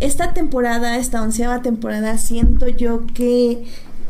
[0.01, 3.65] esta temporada, esta onceava temporada, siento yo que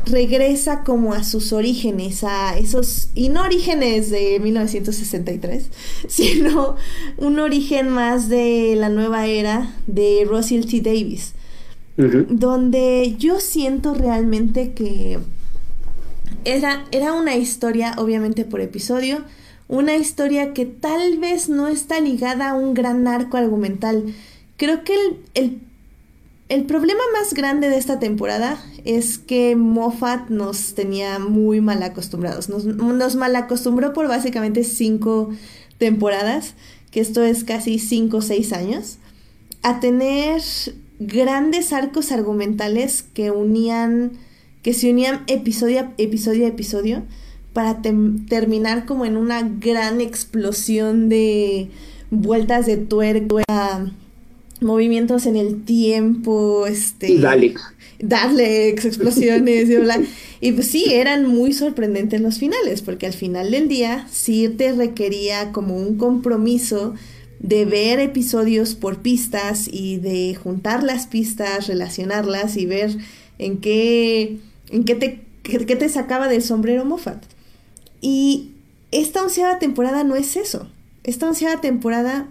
[0.05, 5.65] regresa como a sus orígenes, a esos, y no orígenes de 1963,
[6.07, 6.75] sino
[7.17, 10.81] un origen más de la nueva era de Russell T.
[10.81, 11.33] Davis
[11.97, 15.19] donde yo siento realmente que
[16.45, 19.23] era, era una historia, obviamente por episodio,
[19.67, 24.13] una historia que tal vez no está ligada a un gran arco argumental.
[24.57, 25.59] Creo que el, el,
[26.51, 32.49] el problema más grande de esta temporada es que Moffat nos tenía muy mal acostumbrados.
[32.49, 35.29] Nos, mal acostumbró por básicamente cinco
[35.77, 36.55] temporadas,
[36.91, 38.97] que esto es casi cinco o seis años,
[39.61, 40.41] a tener
[40.99, 44.11] grandes arcos argumentales que unían,
[44.61, 47.03] que se unían episodio a episodio a episodio
[47.53, 51.69] para terminar como en una gran explosión de
[52.09, 53.89] vueltas de tuerca,
[54.61, 57.17] movimientos en el tiempo, este...
[57.17, 57.61] Daleks.
[57.99, 60.01] Daleks, explosiones y bla.
[60.39, 64.71] Y pues sí, eran muy sorprendentes los finales, porque al final del día sí te
[64.71, 66.95] requería como un compromiso
[67.39, 72.95] de ver episodios por pistas y de juntar las pistas, relacionarlas y ver
[73.39, 74.37] en qué,
[74.69, 77.23] en qué te, qué, te sacaba del sombrero Moffat.
[77.99, 78.51] Y
[78.91, 80.69] esta onceava temporada no es eso.
[81.03, 82.29] Esta onceava temporada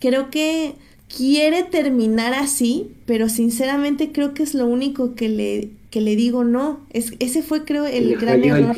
[0.00, 0.74] creo que
[1.14, 6.44] quiere terminar así, pero sinceramente creo que es lo único que le, que le digo
[6.44, 6.80] no.
[6.90, 8.74] Es, ese fue creo el gran error.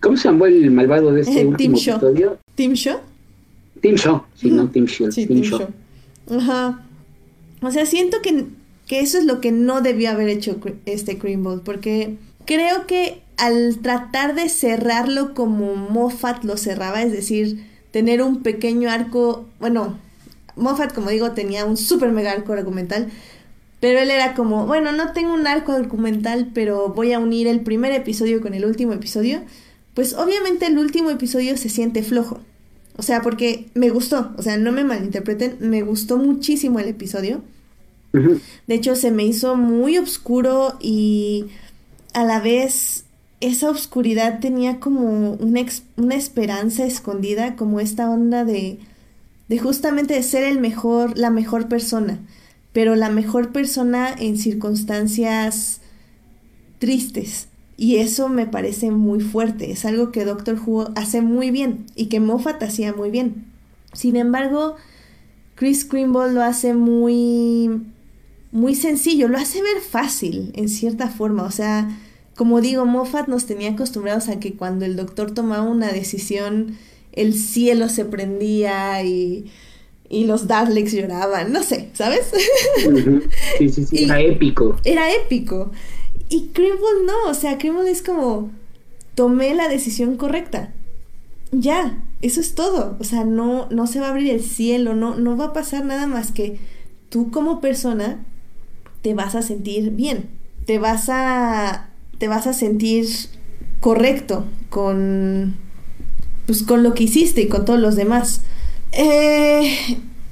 [0.00, 2.38] ¿Cómo se llamó el malvado de este último episodio?
[2.54, 2.98] Team Show.
[3.80, 5.58] Team Show, sí, no Team Shield, Sí, Team, Show.
[5.58, 6.38] Show.
[6.38, 6.86] Ajá.
[7.60, 8.46] O sea, siento que,
[8.86, 13.78] que eso es lo que no debió haber hecho este Greenbolt, porque creo que al
[13.78, 19.98] tratar de cerrarlo como Moffat lo cerraba, es decir, tener un pequeño arco, bueno,
[20.56, 23.10] Moffat, como digo, tenía un super mega arco argumental,
[23.80, 27.60] pero él era como, bueno, no tengo un arco argumental, pero voy a unir el
[27.60, 29.42] primer episodio con el último episodio.
[29.94, 32.40] Pues obviamente el último episodio se siente flojo.
[32.96, 37.42] O sea, porque me gustó, o sea, no me malinterpreten, me gustó muchísimo el episodio.
[38.12, 41.46] De hecho, se me hizo muy oscuro y
[42.12, 43.04] a la vez
[43.40, 48.78] esa oscuridad tenía como una, una esperanza escondida, como esta onda de,
[49.48, 52.18] de justamente ser el mejor, la mejor persona,
[52.72, 55.80] pero la mejor persona en circunstancias
[56.78, 57.48] tristes.
[57.76, 62.06] Y eso me parece muy fuerte, es algo que Doctor Who hace muy bien y
[62.06, 63.46] que Moffat hacía muy bien.
[63.92, 64.76] Sin embargo,
[65.56, 67.82] Chris Grimble lo hace muy
[68.54, 71.88] muy sencillo, lo hace ver fácil en cierta forma, o sea,
[72.36, 76.78] como digo, Moffat nos tenía acostumbrados a que cuando el doctor tomaba una decisión,
[77.14, 79.50] el cielo se prendía y,
[80.08, 82.32] y los Daleks lloraban, no sé, ¿sabes?
[83.58, 84.76] Sí, sí, sí, era épico.
[84.84, 85.70] Era épico.
[86.28, 88.50] Y Grimble no, o sea, Grimble es como,
[89.14, 90.72] tomé la decisión correcta.
[91.52, 92.96] Ya, eso es todo.
[92.98, 95.84] O sea, no, no se va a abrir el cielo, no, no va a pasar
[95.84, 96.58] nada más que
[97.08, 98.24] tú como persona
[99.02, 100.30] te vas a sentir bien.
[100.64, 101.90] Te vas a.
[102.18, 103.06] te vas a sentir
[103.80, 105.56] correcto con.
[106.46, 108.42] Pues con lo que hiciste y con todos los demás.
[108.92, 109.76] Eh,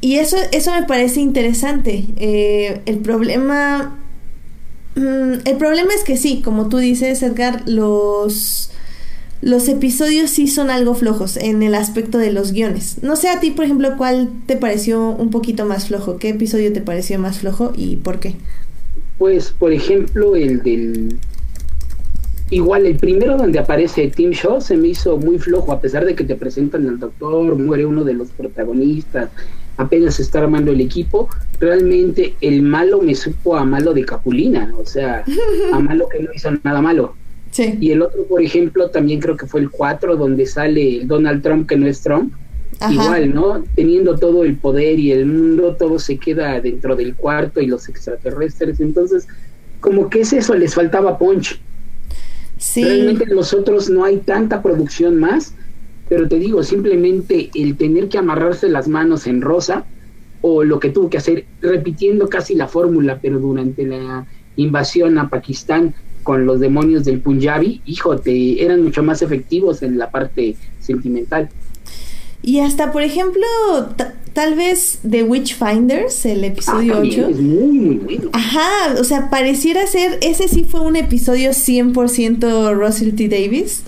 [0.01, 2.05] y eso, eso me parece interesante.
[2.17, 3.99] Eh, el problema.
[4.97, 8.71] mm, el problema es que sí, como tú dices, Edgar, los.
[9.41, 12.99] Los episodios sí son algo flojos en el aspecto de los guiones.
[13.03, 16.17] No sé a ti, por ejemplo, cuál te pareció un poquito más flojo.
[16.19, 18.37] ¿Qué episodio te pareció más flojo y por qué?
[19.19, 21.19] Pues, por ejemplo, el del.
[22.53, 26.15] Igual, el primero donde aparece Tim Shaw se me hizo muy flojo, a pesar de
[26.15, 29.31] que te presentan al doctor, muere uno de los protagonistas,
[29.79, 31.31] apenas se está armando el equipo.
[31.61, 35.25] Realmente el malo me supo a malo de Capulina, o sea,
[35.73, 37.15] a malo que no hizo nada malo.
[37.53, 37.79] Sí.
[37.81, 41.67] Y el otro, por ejemplo, también creo que fue el 4, donde sale Donald Trump,
[41.67, 42.35] que no es Trump.
[42.81, 42.93] Ajá.
[42.93, 43.65] Igual, ¿no?
[43.75, 47.89] Teniendo todo el poder y el mundo, todo se queda dentro del cuarto y los
[47.89, 48.79] extraterrestres.
[48.79, 49.27] Entonces,
[49.81, 51.59] como que es eso, les faltaba punch.
[52.63, 52.85] Sí.
[52.85, 55.53] Realmente los otros no hay tanta producción más,
[56.09, 59.85] pero te digo, simplemente el tener que amarrarse las manos en rosa,
[60.43, 65.29] o lo que tuvo que hacer, repitiendo casi la fórmula, pero durante la invasión a
[65.29, 65.93] Pakistán
[66.23, 71.49] con los demonios del Punjabi, hijo, te eran mucho más efectivos en la parte sentimental.
[72.43, 73.43] Y hasta, por ejemplo,
[73.97, 77.29] ta- tal vez The Witchfinders, el Ah, episodio también 8.
[77.31, 78.31] es muy, muy bueno.
[78.33, 83.29] Ajá, o sea, pareciera ser, ese sí fue un episodio 100% Russell T.
[83.29, 83.83] Davis.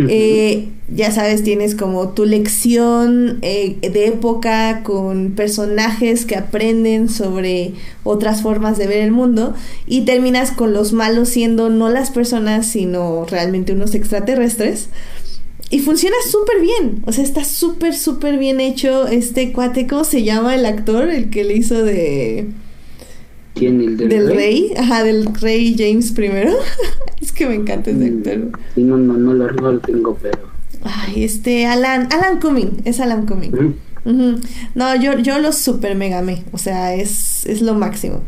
[0.00, 7.72] Eh, ya sabes, tienes como tu lección eh, de época con personajes que aprenden sobre
[8.04, 9.54] otras formas de ver el mundo
[9.88, 14.88] y terminas con los malos siendo no las personas, sino realmente unos extraterrestres.
[15.70, 20.22] Y funciona súper bien, o sea, está súper, súper bien hecho este cuate, ¿cómo se
[20.24, 21.08] llama el actor?
[21.08, 22.46] El que le hizo de...
[23.54, 23.80] ¿Quién?
[23.80, 24.36] ¿El del, Del rey?
[24.36, 26.30] rey, ajá, del rey James I.
[27.20, 28.58] es que me encanta ese actor.
[28.74, 30.38] Sí, no, no, no, lo, no lo tengo, pero...
[30.84, 33.76] Ay, este, Alan, Alan Cumming, es Alan Cumming.
[34.74, 38.22] No, yo, yo lo super mega amé, o sea, es, es lo máximo.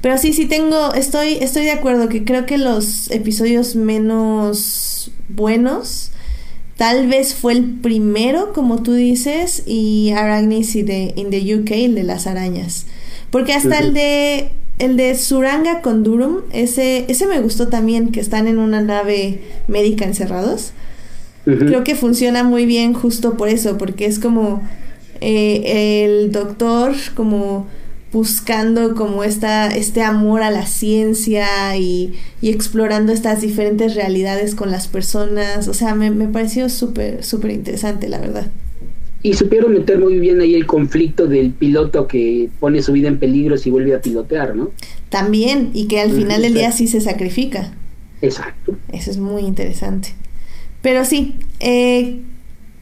[0.00, 6.11] Pero sí, sí tengo, estoy, estoy de acuerdo que creo que los episodios menos buenos,
[6.82, 11.70] tal vez fue el primero, como tú dices, y Arachnis y de, in the UK,
[11.70, 12.86] el de las arañas.
[13.30, 18.18] Porque hasta el de, el de Suranga con Durum, ese, ese me gustó también, que
[18.18, 20.72] están en una nave médica encerrados.
[21.44, 24.60] Creo que funciona muy bien justo por eso, porque es como
[25.20, 27.68] eh, el doctor como
[28.12, 34.70] buscando como esta, este amor a la ciencia y, y explorando estas diferentes realidades con
[34.70, 35.66] las personas.
[35.68, 38.50] O sea, me, me pareció súper, súper interesante, la verdad.
[39.24, 43.18] Y supieron meter muy bien ahí el conflicto del piloto que pone su vida en
[43.18, 44.70] peligro si vuelve a pilotear, ¿no?
[45.10, 47.72] También, y que al final del día sí se sacrifica.
[48.20, 48.76] Exacto.
[48.92, 50.14] Eso es muy interesante.
[50.80, 52.20] Pero sí, eh,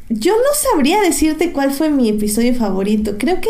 [0.08, 3.16] yo no sabría decirte cuál fue mi episodio favorito.
[3.18, 3.48] Creo que.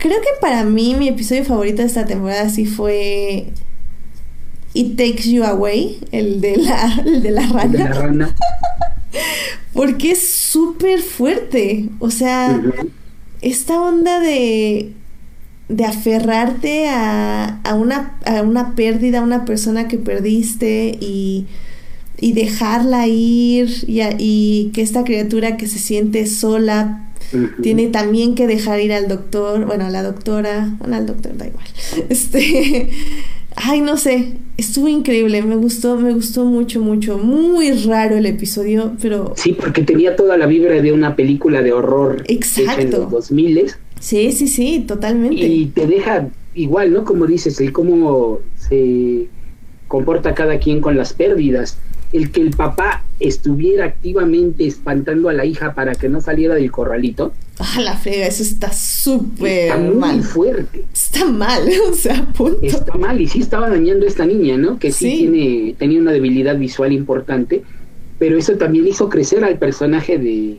[0.00, 3.46] Creo que para mí mi episodio favorito de esta temporada sí fue.
[4.72, 7.92] It Takes You Away, el de la, el de la El de la rana.
[7.92, 8.36] rana.
[9.72, 11.88] Porque es súper fuerte.
[11.98, 12.60] O sea,
[13.42, 14.92] esta onda de,
[15.68, 21.46] de aferrarte a, a, una, a una pérdida, a una persona que perdiste y,
[22.18, 27.09] y dejarla ir y, a- y que esta criatura que se siente sola
[27.62, 31.46] Tiene también que dejar ir al doctor, bueno, a la doctora, bueno, al doctor da
[31.46, 31.64] igual.
[32.08, 32.90] Este,
[33.56, 38.92] ay, no sé, estuvo increíble, me gustó, me gustó mucho, mucho, muy raro el episodio,
[39.00, 42.98] pero Sí, porque tenía toda la vibra de una película de horror hecha en Exacto.
[42.98, 45.36] los 2000 sí, sí, sí, totalmente.
[45.36, 47.04] y te deja igual, ¿no?
[47.04, 49.26] Como dices, el cómo se
[49.88, 51.78] comporta cada quien con las pérdidas.
[52.12, 56.70] El que el papá estuviera activamente espantando a la hija para que no saliera del
[56.72, 57.32] corralito,
[57.62, 60.22] Ah, la frega, eso está súper muy mal.
[60.22, 60.86] fuerte.
[60.94, 62.58] Está mal, o sea, punto.
[62.62, 64.78] Está mal y sí estaba dañando a esta niña, ¿no?
[64.78, 65.16] Que sí, Sí.
[65.18, 67.62] tiene tenía una debilidad visual importante,
[68.18, 70.56] pero eso también hizo crecer al personaje de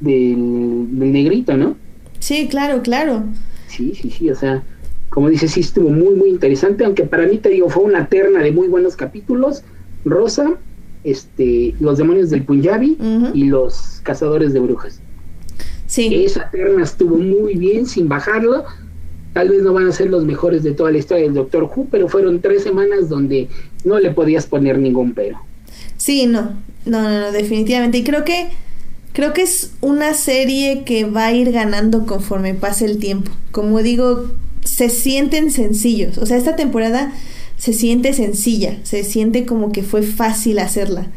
[0.00, 1.76] del, del negrito, ¿no?
[2.20, 3.24] Sí, claro, claro.
[3.68, 4.62] Sí, sí, sí, o sea,
[5.08, 8.40] como dices, sí estuvo muy, muy interesante, aunque para mí te digo, fue una terna
[8.42, 9.62] de muy buenos capítulos,
[10.04, 10.52] Rosa,
[11.04, 12.96] este, los demonios del Punjabi
[13.34, 15.00] y los cazadores de brujas.
[15.86, 18.64] Sí, Esa terna estuvo muy bien, sin bajarlo,
[19.32, 21.88] tal vez no van a ser los mejores de toda la historia del Doctor Who,
[21.90, 23.48] pero fueron tres semanas donde
[23.84, 25.38] no le podías poner ningún pero.
[25.96, 26.54] sí, no.
[26.86, 27.98] No, no, no, definitivamente.
[27.98, 28.48] Y creo que
[29.12, 33.30] creo que es una serie que va a ir ganando conforme pase el tiempo.
[33.50, 34.30] Como digo,
[34.64, 36.18] se sienten sencillos.
[36.18, 37.12] O sea, esta temporada
[37.60, 41.08] se siente sencilla, se siente como que fue fácil hacerla.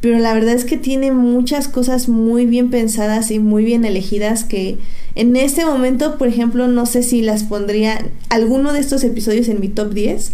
[0.00, 4.44] Pero la verdad es que tiene muchas cosas muy bien pensadas y muy bien elegidas
[4.44, 4.78] que
[5.16, 9.58] en este momento, por ejemplo, no sé si las pondría alguno de estos episodios en
[9.58, 10.32] mi top 10,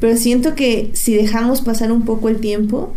[0.00, 2.92] pero siento que si dejamos pasar un poco el tiempo,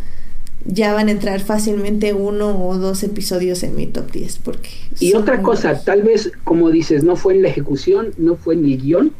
[0.65, 4.39] ya van a entrar fácilmente uno o dos episodios en mi top 10.
[4.39, 4.69] Porque
[4.99, 8.65] Y otra cosa, tal vez, como dices, no fue en la ejecución, no fue en
[8.65, 9.11] el guion,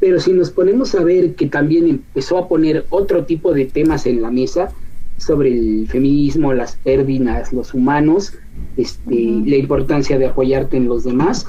[0.00, 4.06] pero si nos ponemos a ver que también empezó a poner otro tipo de temas
[4.06, 4.70] en la mesa
[5.16, 8.34] sobre el feminismo, las pérdidas, los humanos,
[8.76, 9.14] este,
[9.44, 11.46] la importancia de apoyarte en los demás,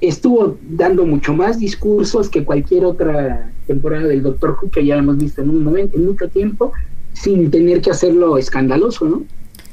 [0.00, 5.16] estuvo dando mucho más discursos que cualquier otra temporada del Doctor Who que ya hemos
[5.16, 6.72] visto en un momento, en mucho tiempo,
[7.14, 9.22] sin tener que hacerlo escandaloso, ¿no?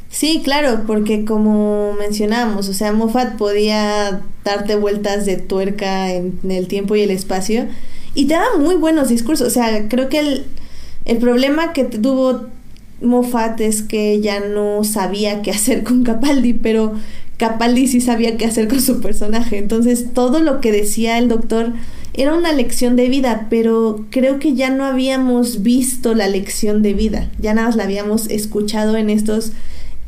[0.09, 6.51] Sí, claro, porque como mencionábamos, o sea, Moffat podía darte vueltas de tuerca en, en
[6.51, 7.65] el tiempo y el espacio
[8.15, 9.47] y te daba muy buenos discursos.
[9.47, 10.45] O sea, creo que el,
[11.05, 12.47] el problema que tuvo
[13.01, 16.93] Moffat es que ya no sabía qué hacer con Capaldi, pero
[17.37, 19.57] Capaldi sí sabía qué hacer con su personaje.
[19.57, 21.73] Entonces, todo lo que decía el doctor
[22.13, 26.93] era una lección de vida, pero creo que ya no habíamos visto la lección de
[26.93, 29.51] vida, ya nada más la habíamos escuchado en estos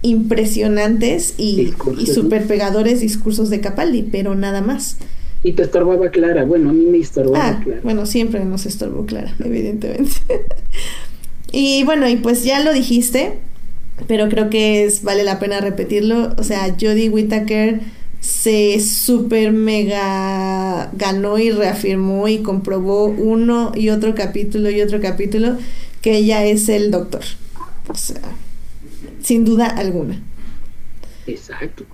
[0.03, 4.97] impresionantes y, y super pegadores discursos de Capaldi, pero nada más.
[5.45, 7.81] Y te estorbaba Clara, bueno, a mí me estorbaba Ah, Clara.
[7.83, 10.11] bueno, siempre nos estorbó Clara, evidentemente.
[11.51, 13.37] y bueno, y pues ya lo dijiste,
[14.07, 16.33] pero creo que es, vale la pena repetirlo.
[16.39, 17.81] O sea, Jodie Whittaker
[18.21, 25.57] se super mega ganó y reafirmó y comprobó uno y otro capítulo y otro capítulo
[26.01, 27.21] que ella es el doctor.
[27.87, 28.21] O sea,
[29.21, 30.23] sin duda alguna.
[31.27, 31.85] Exacto.